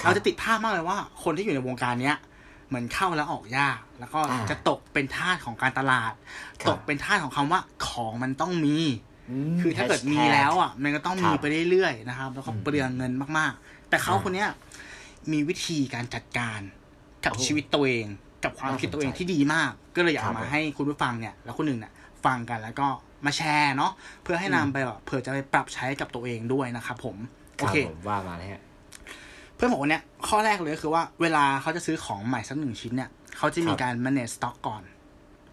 [0.00, 2.16] ครับเราจะติดภาพมากเลยว่าคนที่อยู่ในวงการเนี้ย
[2.68, 6.12] เหมือนเข้าแล้วออกยาก แล้วก็อ่าจะตกเป็นทาสของการตลาด
[6.62, 8.82] ครับตกเป็นทาสของคำว่าของมันต้องมีม
[9.60, 14.48] คือถ้าเกิดมี hashtag แล้วอะ มันก็ต้องครัมีบไปเรื่อยๆนะครับ แล้วก็อืมเปลืองเงินมากๆ แต่เขาอ่าคนเนี้ย
[15.32, 16.60] มีวิธีการจัดการ
[17.24, 18.06] กับโอ้ชีวิตตัวเอง
[18.44, 21.92] กับความน่าสนใจคิดตัวเองที่ดีมาก ก็เลยอยากครับเอามาให้คุณผู้ฟังเนี่ย แล้วคนหนึ่งเนี่ย
[22.24, 22.88] ฟังกันแล้วก็
[23.26, 27.16] มาแชร์เนาะเพื่อให้นำไปแบบเผื่อจะไปปรับใช้กับตัวเองด้วยนะครับผม
[27.58, 28.62] คโอรับเคผมว่ามาเลยฮะ
[29.56, 34.82] เพื่อนบอกว่าเนี่ยข้อแรกเลยก็คือว่าเวลาเขาจะซื้อของใหม่สักหนึ่งชิ้นเนี่ยเขาจะมีครับการ manage stock ก่อน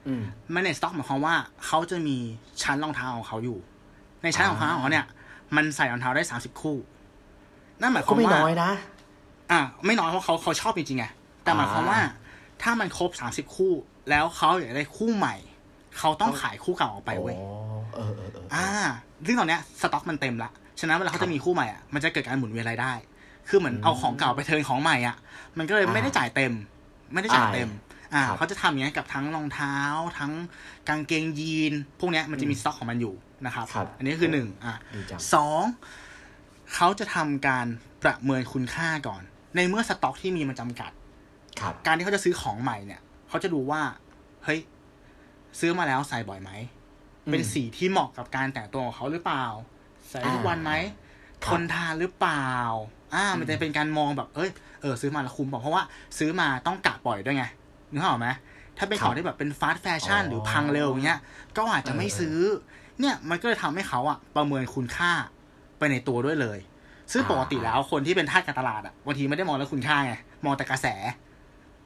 [0.08, 0.24] อืม
[0.54, 1.36] manage stock หมายความว่า
[1.66, 2.18] เขาจะมี
[2.62, 3.58] ชั้นรองเท้าของเขาอยู่
[4.24, 5.06] ในชั้นรองเท้าของเขาเนี่ย
[5.56, 6.78] มันใส่รองเท้าได้สามสิบคู่
[7.82, 8.72] นั่นหมายคก็วามไม่ว่าน้อยนะ
[9.52, 11.06] อะไม่น้อยเพราะเขาเขาชอบจริงๆไง
[11.44, 12.00] แต่หมายความว่า
[12.62, 13.74] ถ้ามันครบสามสิบคู่
[14.10, 15.36] แล้วเขาอยากได้คู่ใหม่
[15.98, 17.48] เขาต้องขายคู่เก่าออกไปเว้ยอ๋อ
[17.96, 18.68] เออเออเอออ่า
[19.26, 20.50] ซึ่งตอนเนี้ยสต็อกมันเต็มละ
[20.80, 22.94] ฉะนั้นเวลาเขาจะมีคู่ใหม่อะ มันจะเกิดการหมุนเวียนรายได้
[23.50, 25.16] คือเหมือนอืมเอาของเก่าไปเทิร์นของใหม่อะ
[25.58, 26.54] มันก็เลยไม่ได้อ่าจ่ายเต็ม
[27.14, 27.70] ไม่ได้จ่ายเต็ม
[28.14, 29.78] อ่าครับเขาจะทำอย่างนี้ยกับทั้งรองเท้า
[30.20, 30.32] ทั้ง
[30.90, 33.14] กางเกงยีน พวกเนี้ยมันจะมีอืมสต็อกของมันอยู่
[33.46, 35.64] นะครับครับอันนี้คือหนึ่งอะดีจังสอง
[36.76, 37.68] เขาจะทำการ
[38.04, 39.22] ประเมินคุณค่าก่อน
[39.56, 40.92] ในเมื่อสต็อกที่มีมันจำกัด
[41.60, 43.82] ครับการที่เขาจะซื้อของใหม่เนี่ย เขาจะดูว่า
[44.46, 44.60] เฮ้ย
[45.60, 46.52] ซื้อมาแล้วใส่บ่อยไหม
[47.32, 49.46] เป็นสีที่เหมาะกับการแต่งตัวของเขาหรือเปล่า
[50.10, 50.72] ใส่ทุกวันไหม
[51.44, 52.52] ครับทนทานหรือเปล่า
[53.14, 54.50] อ่า มันจะเป็นการมองแบบ เอ้ย
[54.82, 55.84] เออ ซื้อมาแล้วคุ้มบอกเพราะว่า
[56.18, 57.46] ซื้อมาต้องกะปล่อยด้วยไง
[57.94, 58.28] นึกออกไหม
[58.78, 61.20] ถ้าเป็นของที่แบบเป็นฟาสต์แฟชั่นอ๋อหรือพังเร็วอย่างเงี้ย
[61.58, 62.38] ก็อาจจะไม่ซื้อ
[63.00, 65.12] เนี่ยมันก็เลยทำให้เขาอะประเมินคุณค่า
[65.78, 66.60] ไปในตัวด้วยเลย
[67.12, 70.14] ซึ่งปกติแล้วคนที่เป็นทาสการตลาดอะบางทีไม่ได้มองเรื่องคุณค่าไง
[70.46, 70.88] มองแต่กระแส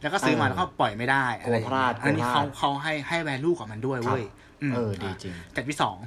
[0.01, 4.24] แล้วก็ซื้อมาแล้วก็ปล่อยไม่ได้อะไรอย่างกลัวพลาเงี้ดยอันนี้กลัวพเขาลาดเขาให้ให้แวลูกับมันด้วยเว้ย
[4.70, 5.97] มเออดีจริงแต่ที่สอง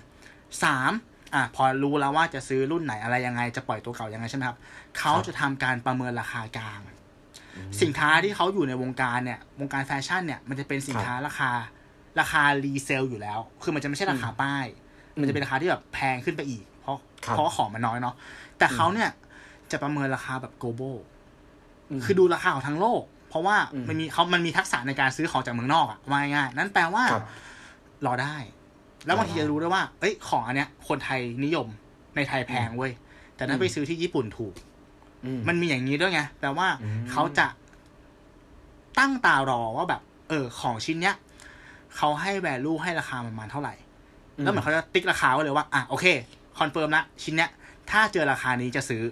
[0.65, 0.93] สาม
[1.35, 4.57] อะพอรู้แล้วว่าจะซื้อรุ่นไหนอะไรยังไงจะปล่อยตัวเก่ายังไงใช่ไหมครับ
[4.99, 6.81] เขาจะทำการประเมินราคากลาง
[7.83, 11.51] สินค้าที่เขาอยู่ในวงการเนี่ยวงการแฟชั่นเนี่ยมันจะเป็นสินค้าราคา
[12.21, 14.67] ราคา resale อยู่แล้ว คือมันจะไม่ใช่ราคาป้าย
[15.21, 18.15] มันจะเป็นราคาที่แบบแพงขึ้นไปอีก เพราะครับเพราะว่าของมันน้อยเนาะ
[18.59, 19.11] แต่เขาเนี่ย
[19.71, 20.97] จะประเมินราคาแบบ global
[21.99, 27.25] มคือดูราคาของทั้งโลก เพราะว่าอืมมันมีเขามันมีทักษะในการซื้อของจากเมืองนอกอะว่าง่ายๆนั่นแปลว่าครับ
[28.07, 28.37] รอได้
[29.07, 31.67] แล้วบางทีรอได้จะรู้ด้วยว่า เอ้ยของอันเนี้ย คนไทยนิยม
[32.17, 32.93] ในไทยแพงเว้ย
[33.37, 34.70] แต่ถ้าอืมไปซื้อที่ญี่ปุ่นถูกอื
[35.49, 37.47] มันมีอย่างนี้ด้วยไงแปลว่าอืมเขาจะ
[38.99, 41.17] ตั้งตารอว่าแบบ เออ ของชิ้นเนี้ย
[41.97, 43.75] เขาให้ value ให้ราคาประมาณเท่าไหร่
[44.43, 46.07] แล้วเหมือนเขาจะติ๊กราคาไว้เลยว่า อะโอเค
[46.59, 47.51] confirm ละชิ้นเนี้ย
[47.91, 49.03] ถ้าเจอราคานี้จะซื้อ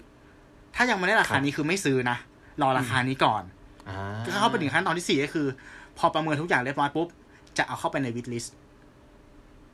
[0.76, 2.16] ถ้ายังไม่ได้ราคานี้คือไม่ซื้อนะ
[2.62, 3.42] รอราคานี้ก่อน
[3.88, 5.46] อ่าก็เข้าไปถึงขั้นตอนที่สี่ก็คือ
[5.98, 7.08] พอประเมินทุกอย่างเรียบร้อยปุ๊บ
[7.58, 8.54] จะเอาเข้าไปใน wishlist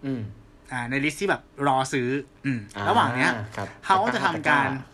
[0.04, 0.20] อืม
[0.72, 2.08] อ่า ใน list ที่แบบรอซื้อ
[2.46, 4.93] อืมอ่ระหว่างเนี้ยครับเขาก็จะทำการตะ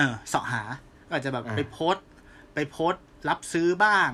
[0.00, 0.62] เออเสาะหา
[1.06, 2.06] ก็อาจจะแบบอ่าไปโพสต์
[2.54, 4.08] ไปโพสต์รับซื้อบ้าง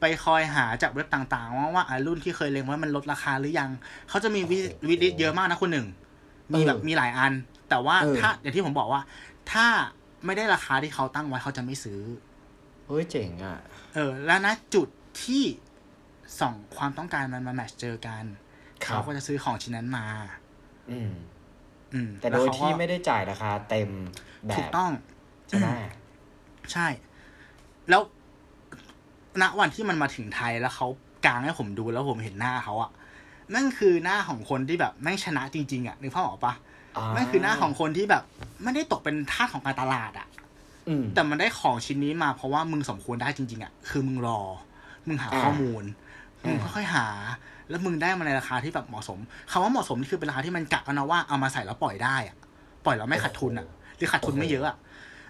[0.00, 3.70] ไปคอยหาจากเว็บต่างๆ ว่าว่าอะรุ่นที่เคยเล็งไว้มันลดราคาหรือยัง
[4.08, 5.86] เขาจะมีวิวิดิสเยอะมากนะคุณหนึ่ง
[6.52, 7.32] มีแบบมีหลายอัน
[7.70, 9.02] แต่ว่าถ้าอย่างที่ผมบอกว่า
[9.52, 9.66] ถ้า
[10.24, 12.00] ไม่ได้ราคาที่เขาตั้งไว้เขาจะไม่ซื้อ
[12.86, 13.58] เฮ้ยเจ๋งอะ
[13.94, 14.88] เออ แล้วนะจุด
[15.24, 15.44] ที่
[16.40, 18.24] สองความต้องการมันมาแมทช์เจอกัน
[18.84, 20.06] ครับเขาก็จะซื้อของชิ้นนั้นมา
[20.90, 21.12] อืม
[21.94, 23.90] อืม แต่โดล้ยวเขาก็ที่ไม่ได้จ่ายราคาเต็ม
[24.46, 24.90] แบถูบกต้อง
[25.52, 25.68] ใช่ไหม
[26.72, 26.86] ใช่
[27.90, 28.02] แล้ว
[29.42, 30.86] ณวันที่มันมาถึงไทยแล้วเขา
[31.26, 32.90] กางให้ผมดูแล้วผมเห็นหน้าเขาอะ
[33.54, 36.54] นั่นคือหน้าของคนที่แบบแม่งชนะจริง ๆอะนึกภาพออกปะ
[36.96, 38.22] อ่านั่นคือหน้าของคนที่แบบ
[38.62, 40.28] ไม่ได้ตกเป็นทาสของการตลาดอะ
[40.88, 44.40] อืมแต่มันได้ของชิ้นนี้มาเพราะว่ามึงสมควรได้จริง ๆอะคือมึงรอ
[45.06, 45.84] มึงหาอ่าข้อมูล
[46.44, 47.06] อืมึมงค่อยๆหา
[47.68, 49.18] แล้วมึงได้มาในราคาที่แบบเหมาะสม
[49.50, 52.36] คำว่าเหมาะสมนี่คือเป็นราคาที่มันกะกันนะว่าเอามาใส่แล้วปล่อยได้อะ
[52.84, 54.76] ปล่อยแล้วไม่ขาดทุนอะหรือขาดทุนไม่เยอะอะ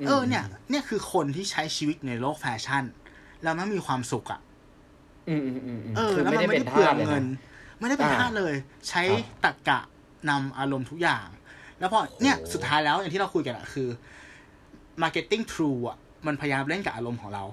[0.06, 2.84] เออเนี่ย เนี่ยคือคนที่ใช้ชีวิตในโลกแฟชั่น
[3.42, 4.40] แล้วมันมีความสุขอะ
[5.28, 8.54] อืมอืมอืมอืมเออคือแล้วไม่มันได้ไม่เป็นได้เปลืทาอสงเลยเงินนะไม่ได้เป็นอ่าทาสเลย
[8.88, 9.80] ใช้ครับตรรกะ
[10.30, 11.26] นำอารมณ์ทุกอย่าง
[11.78, 13.88] แล้วพอเนี่ยโอ้สุดท้ายแล้วอย่างที่เราคุยกันอะคือ
[15.02, 17.44] marketing true อะมันพยายามเล่นกับอารมณ์ของเรา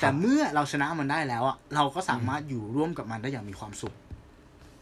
[0.00, 3.94] แต่เมื่อเราชนะมันได้แล้วอะเราก็สามารถอยู่ร่วมกับมันได้อย่างมีความสุข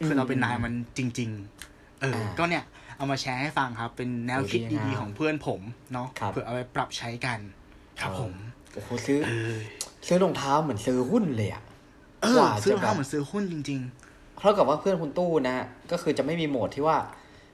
[0.06, 1.30] คือเราเป็นนายมันจริง
[1.66, 2.64] ๆ เอออ่าก็เนี่ย
[3.00, 5.60] เอามาแชร์ให้ฟังครับ เป็นแนวคิดโอ้ดีงามดีๆของเพื่อนผม
[5.92, 7.38] เนาะครับเผื่อเอาไปปรับใช้กัน
[8.00, 8.32] ครับผม
[8.74, 9.18] โอ้โหซื้อ
[10.06, 11.62] ซื้อรองเท้าเหมือนซื้อหุ้นเลยอะ
[12.22, 13.80] เออกว่าซื้อจะรองแบบเท้าเหมือนซื้อหุ้นจริง
[14.38, 16.96] เท่ากับว่าเพื่อนคุณตู้นะฮะก็คือจะไม่มีโหมดที่ว่า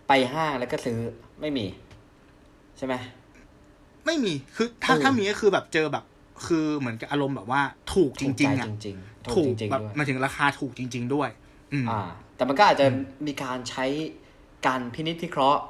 [0.09, 0.99] ไปห้างแล้วก็ซื้อ
[1.41, 1.67] ไม่มี
[2.79, 6.05] ใช่ไหมๆไม่มีคือถ้าเออถ้ามีก็คือแบบเจอแบบ
[6.47, 7.63] คือเหมือนกับอารมณ์แบบว่า
[7.95, 11.29] ถูกจริงๆอะถูกใจจริงๆถูถูกกจริงแบบๆด้วยมาถึงราคาถูกจริง ๆด้วย
[11.73, 12.01] อืมอ่า
[12.37, 12.87] แต่มันก็อาจจะ
[13.27, 13.85] มีการใช้
[14.67, 15.61] การพินิจพิเคราะห์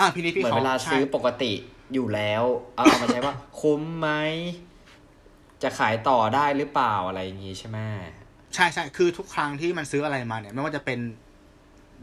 [0.00, 1.52] อ่าพี่นิดพี่เหมือนเขาเวลาใช่ซื้อปกติ
[1.94, 4.08] อยู่แล้วเอาเอามาใช้ว่า คุ้มไหม
[5.62, 7.78] จะขายต่อได้หรือเปล่าอะไรอย่างงี้ใช่ไหม
[8.54, 10.98] ใช่ใช่คือทุกครั้งที่มันซื้ออะไรมาเนี่ย ไม่ว่าจะเป็น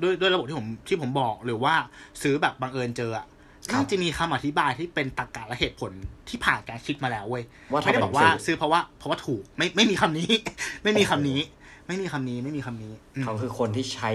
[0.01, 1.73] ด้วยด้วยระบบที่ผมที่ผมบอกหรือว่า
[2.21, 3.25] ซื้อแบบบังเอิญเจออะ
[3.73, 5.91] มันจะมีคำอธิบายที่เป็นตรรกะและเหตุผล
[6.29, 10.31] ที่ผ่านการคิดมาแล้วเว้ย ว่าทำไม่ได้ไมบอกว่าถึงซื้อ ซื้อเพราะว่าเพราะว่าถูกไม่ไม่มีคำนี้
[10.83, 11.39] ไม่มีคำนี้
[11.87, 14.11] ไม่มีคำนี้ไม่มีคำนี้อืมเขาคือคนที่ใช้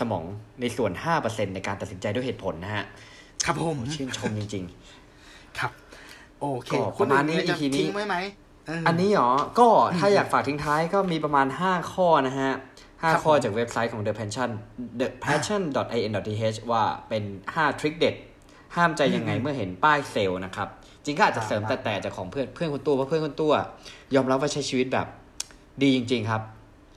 [0.00, 0.24] สมอง
[0.60, 2.84] ในส่วนห้าเปอร์เซ็นในการตัดสินใจด้วยเหตุผลนะฮะ
[3.44, 4.64] ครับผมชื่นชมจริง
[5.58, 5.70] ครับ
[6.40, 8.16] โอเคก็คุณประมาณนี้หงจะ EP นี้ทิ้งไว้ไหม
[8.66, 9.68] เๆอันนี้เหรอ ก็
[9.98, 12.52] ถ้าอยากฝากทิ้งท้ายก็มีประมาณห้าข้อนะฮะ
[13.02, 14.50] ห้าครับข้อผมจากเว็บไซต์ของ The Passion
[15.00, 15.62] The Passion
[16.06, 18.14] in th ว่าเป็นห้าทริคเด็ด
[18.76, 20.68] ห้ามใจยังไงเมื่อเห็นป้ายเซลล์นะครับ
[21.04, 23.52] จริงก็อาจจะเสริมแต่แต่จากของเพื่อนเพื่อนคุณตัวเพราะเพื่อนคุณตัว
[24.14, 25.06] ยอมรับว่าใช้ชีวิตแบบ
[25.82, 26.42] ดีจริง ๆ ครับ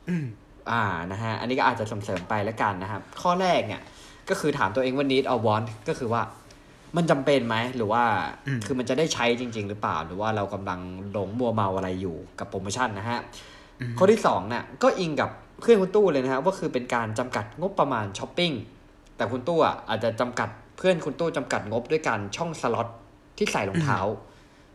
[0.09, 0.25] อืม
[0.71, 3.81] อ่านะฮะอันนี้ก็อาจจะเสริมๆไปแล้วกันนะครับ ข้อแรกเนี่ย
[4.29, 6.21] ก็คือถามตัวเองว่า need or want ก็คือว่า
[6.97, 8.03] มันจำเป็นไหมหรือว่า
[8.47, 10.79] อืมคือมันจะได้ใช้จริง ๆ หรือเปล่า หรือว่าเรากำลัง
[11.11, 13.19] หลงมัวเมาอะไรอยู่กับโปรโมชั่นนะฮะ
[13.97, 15.29] ข้อที่สองเนี่ยก็อิงกับ
[15.61, 18.51] เพื่อนคุณตู้เลยนะฮะว่าคือเป็นการจำกัดงบประมาณช้อปปิ้ง
[19.17, 22.87] แต่คุณตู้อะอาจจะจำกัดเพื่อนคุณตู้จำกัดงบด้วยการช่องสล็อต
[23.37, 23.99] ที่ใส่รองเท้า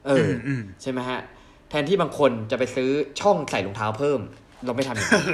[0.06, 1.20] เออออืมใช่ไหมฮะ
[1.68, 4.20] แทนที่บางคนจะไปซื้อช่องใส่รองเท้าเพิ่ม
[4.64, 5.24] เราไม่ทำอย่างนั้น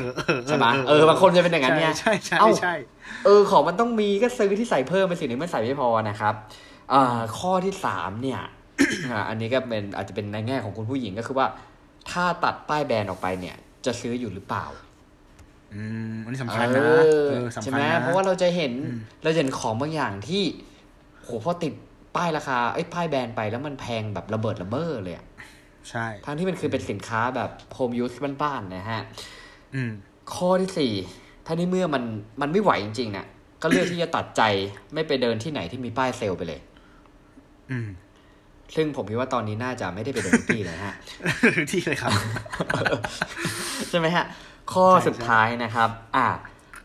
[0.47, 2.75] ใช่ไหมเออบางคนจะเป็นอย่างนั้นเนี่ยใช่ใช่เอ้าใช่
[3.25, 6.35] เออของมันต้องมีก็ซื้อที่ใส่เพิ่มไปสินี้มันใส่ไม่พอนะครับ
[6.93, 8.41] อ่าข้อที่สามเนี่ย
[9.13, 11.47] อ่าอันนี้ก็เป็นอาจจะเป็นในแง่ของคุณผู้หญิงก็คือว่า
[12.11, 13.57] ถ้าตัดป้ายแบรนด์ออกไปเนี่ย
[13.87, 14.67] จะซื้ออยู่หรือเปล่า
[15.75, 20.43] อืมอันนี้สำคัญนะเอเอออสำใช่คัญไหมนะเพราะว่าเราจะเห็นอืมเราจะเห็นของบางอย่างที่
[21.23, 21.73] โหพอติด
[22.17, 25.27] ป้ายราคาไอ้ยป้ายแบรนด์ไปแล้วมันแพงแบบระเบิดระเบ้อเลยอะ
[25.91, 29.03] ใช่ ทั้งที่มันคือเป็นสินค้าแบบโฮมยูสบ้านๆนะฮะ
[29.75, 29.91] อืม
[30.35, 30.93] ข้อที่สี่
[31.47, 32.05] ถ้าในเมื่อมัน
[32.41, 33.27] มันไม่ไหวจริงๆเนี่ย
[33.63, 34.43] ก็เลือกที่จะตัดใจ
[34.95, 36.61] ไม่ไปเดินที่ไหนที่มีป้ายเซลล์ไปเลย
[37.71, 37.89] อืม
[38.75, 40.95] ซึ่งผมคิดว่าตอนนี้น่าจะไม่ได้ไปเดินทุกที่เลยฮะ
[41.71, 42.13] ที่เลยครับ
[43.91, 44.25] ใช่ไหมฮะ
[44.73, 46.27] ข้อใช่สุดท้ายนะครับ อะ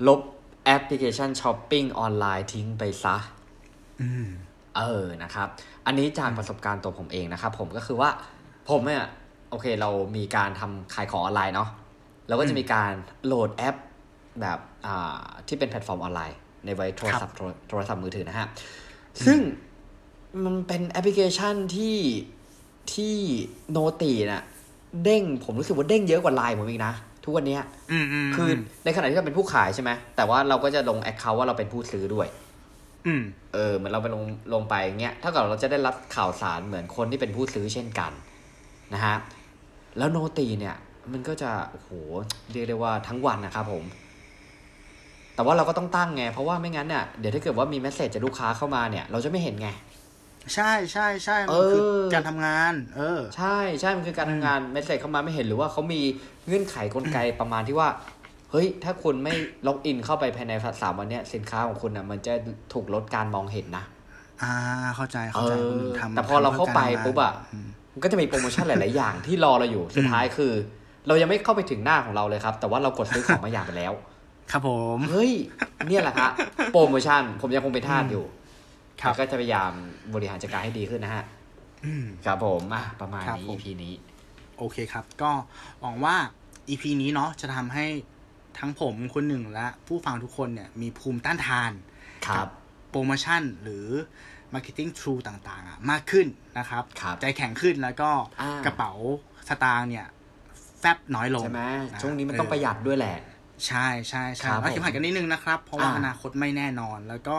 [0.07, 0.19] ลบ
[0.65, 3.17] แอปพลิเคชันช้อปปิ้งออนไลน์ทิ้งไปซะ
[4.01, 4.27] อืม
[4.77, 5.47] เออนะครับ
[5.85, 8.09] อันนี้จากประสบการณ์ตัวผมเองนะครับ ผมก็คือว่า
[8.71, 9.05] ผมเนี่ย
[9.49, 11.69] โอเคเรามีการทำขายของออนไลน์เนาะ
[12.27, 12.91] เราก็จะมีการ
[13.25, 13.75] โหลดแอป
[14.41, 18.47] แบบอ่าที่เป็นแพลตฟอร์มออนไลน์ ในไว้โทรศัพท์โทรโทรศัพท์มือถือนะฮะ
[19.25, 19.39] ซึ่ง
[20.43, 21.97] มันเป็นแอปพลิเคชันที่
[22.93, 23.15] ที่
[23.71, 24.43] noti น่ะ
[25.03, 26.93] เด้งผมรู้สึกว่าเด้งเยอะกว่าไลน์ผมอีกนะ
[27.23, 27.61] ทุกวันเนี้ย
[27.91, 28.49] อืมอืมคือ
[28.85, 32.27] ในขณะที่เราเป็นผู้ขายใช่ไหมแต่ว่าเราก็จะลง account ว่าเราเป็นผู้ซื้อด้วย
[33.07, 38.11] อืมเออเหมือนเราไปลงลงไปเงี้ยเท่ากับเราจะได้รับข่าวสารเหมือนคนที่เป็นผู้ซื้อเช่นกัน
[38.93, 39.15] นะฮะ
[39.97, 40.75] แล้วโนตีเนี่ย
[41.11, 41.89] มันก็จะโอ้โห
[42.51, 43.83] เรียกได้ว่าทั้งวันนะครับผม
[45.35, 49.69] แต่ว่าเราก็ต้องตั้งไง เพราะว่าไม่งั้นเนี่ยเดี๋ยวถ้าเกิดว่ามีเมสเซจจากลูกค้าเข้ามาเนี่ย เราจะไม่เห็นไง
[50.55, 51.83] ใช่ใช่ใช่เอมันอคือ
[52.13, 56.01] การทำงาน เออ ใช่ใช่มันคือการทำงานเมสเซจเข้ามาไม่เห็นหรือว่าเขามี
[56.47, 57.89] เงื่อนไขกลไกประมาณที่ว่า
[58.51, 59.33] เฮ้ย ถ้าคุณไม่
[59.67, 62.33] ล็อกอินเข้าไปภายในสามวันเนี้ยสินค้าของคุณอะมันจะ
[62.73, 63.85] ถูกลดการมองเห็นนะ
[64.41, 64.53] อ่า
[64.95, 67.59] เข้าใจ เข้าใจเออคนอื่นทำแต่พอเราเข้าไปทำพื่ปุ๊บอะอื
[67.99, 70.53] มมันก็จะมีโปรโมชั่นหลาย ๆ อย่างที่รอเราอยู่สุดท้ายคือ
[71.07, 73.93] เรายังไม่เข้าไปถึงหน้าของเราเลยครับ แต่ว่าเรากดซื้อของมาอย่างไปแล้ว
[74.51, 75.31] ครับผมเฮ้ย
[75.87, 76.31] เนี่ยแหละครับ
[76.71, 78.25] โปรโมชั่นผมยังคงเป็นทาสอยู่
[79.01, 79.71] ครับแต่ก็จะพยายาม
[80.13, 81.23] บริหารจัดการให้ดีขึ้นนะฮะ
[81.85, 83.93] อืมครับผมอะประมาณครับนี้ผม EP นี้
[84.57, 85.31] โอเคครับ ก็
[85.81, 86.15] หวังว่า
[86.69, 87.85] EP นี้เนาะจะทำให้
[88.59, 91.71] ทั้งผมคนหนึ่งและผู้ฟังทุกคนเนี่ยมีภูมิต้านทาน
[92.27, 92.47] ครับ
[92.89, 93.87] โปรโมชั่นหรือ
[94.53, 96.27] Marketing True ต่างๆอะมากขึ้น
[96.59, 98.09] นะครับครับใจแข็งขึ้นแล้วก็
[98.41, 98.91] อ่ากระเป๋า
[99.49, 100.07] สตางค์เนี่ย
[100.79, 103.17] แฟบน้อยลงใช่ไหมะช่วงนี้มันต้องเประหยัดด้วยแหละ
[103.67, 107.37] ใช่ใช่ใช่ครับแล้วเก็บผ่านกันนิดนึงนะครับ เพราะว่าอ่าอนาคตไม่แน่นอนแล้วก็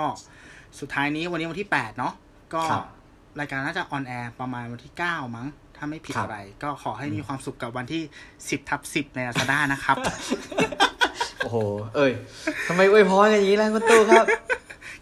[0.80, 2.14] สุดท้ายนี้วันนี้วันที่ 8 เนาะ
[2.54, 2.84] ก็ครับ
[3.40, 5.46] รายการน่าจะ on air ประมาณวันที่ 9 มั้ง
[5.76, 8.02] ถ้าไม่ผิดครับอะไร ก็ขอให้มีความสุขกับวันที่
[8.36, 9.96] 10ทับ10 ใน Lazada นะครับ
[11.38, 11.56] โอ้โห
[11.96, 12.12] เอ้ย
[12.66, 14.26] ทำไมอวยพรกันอย่างนี้ล่ะคุณตู้ครับ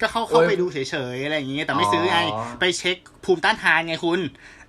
[0.01, 0.79] ก็เข้าเข้าโอ้ยไปดูเฉ
[1.15, 4.21] ยๆอะไรอย่างเงี้ยแต่ไม่ซื้อไงอ๋อไปเช็คภูมิต้านทานไงคุณ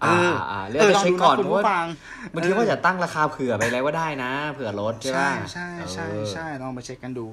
[0.02, 1.86] เอออ่าๆเลือกไปเช็คก่อนลงดูะคุณเพราะว่าผู้ฟัง
[2.34, 5.22] บางทีว่าจะตั้งราคาเผื่อไปแล้วว่าได้นะ เผื่อลดใช่ไหม
[5.52, 7.26] ใช่ใช่ใช่ใช่ลองไปเช็คกันดู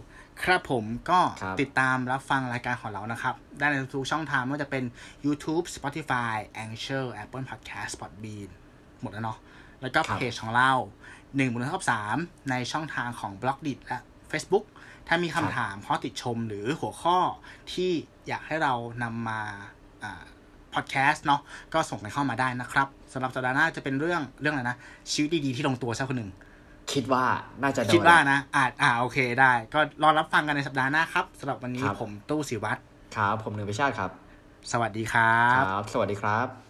[0.43, 4.85] ครับผมก็ครับติดตามรับฟังรายการของเรานะครับ ได้ในทุกช่องทางไม่ว่าจะเป็น
[5.27, 6.35] YouTube Spotify
[6.65, 8.49] Anchor Apple Podcast Podbean
[9.01, 9.39] หมดแล้วเนาะ
[9.83, 10.73] แล้วก็ครับเพจของเรา
[11.05, 12.17] 1นึ่งบนทับสาม
[12.51, 13.99] ในช่องทางของ b l o g d i t และ
[14.31, 14.65] Facebook
[15.09, 17.19] ถ้ามีคำถามข้อติดชมหรือหัวข้อ
[17.73, 17.91] ที่
[18.29, 19.41] อยากให้เรานำมา
[20.75, 21.41] พอดแคสต์เนาะ
[21.75, 24.77] ก็ส่งกันเข้ามาได้นะครับสำหรับสัปดาห์หน้าจะเป็นเรื่องเรื่องอะไรนะ
[25.13, 26.31] ชีวิตดีๆที่ลงตัวสักคนหนึ่ง
[26.93, 27.25] คิดว่า
[27.63, 32.81] น่าจะโดนคิดว่านะอาจอ่าโอเคได้ ก็รอรับฟังกันในสัปดาห์หน้าครับสำหรับวันนี้ครับผมตู้สิวัตร
[33.17, 34.11] ครับ ผมหนึ่งพิชาติครับ
[34.73, 36.66] สวัสดีครัคบรับ สวัสดีครับ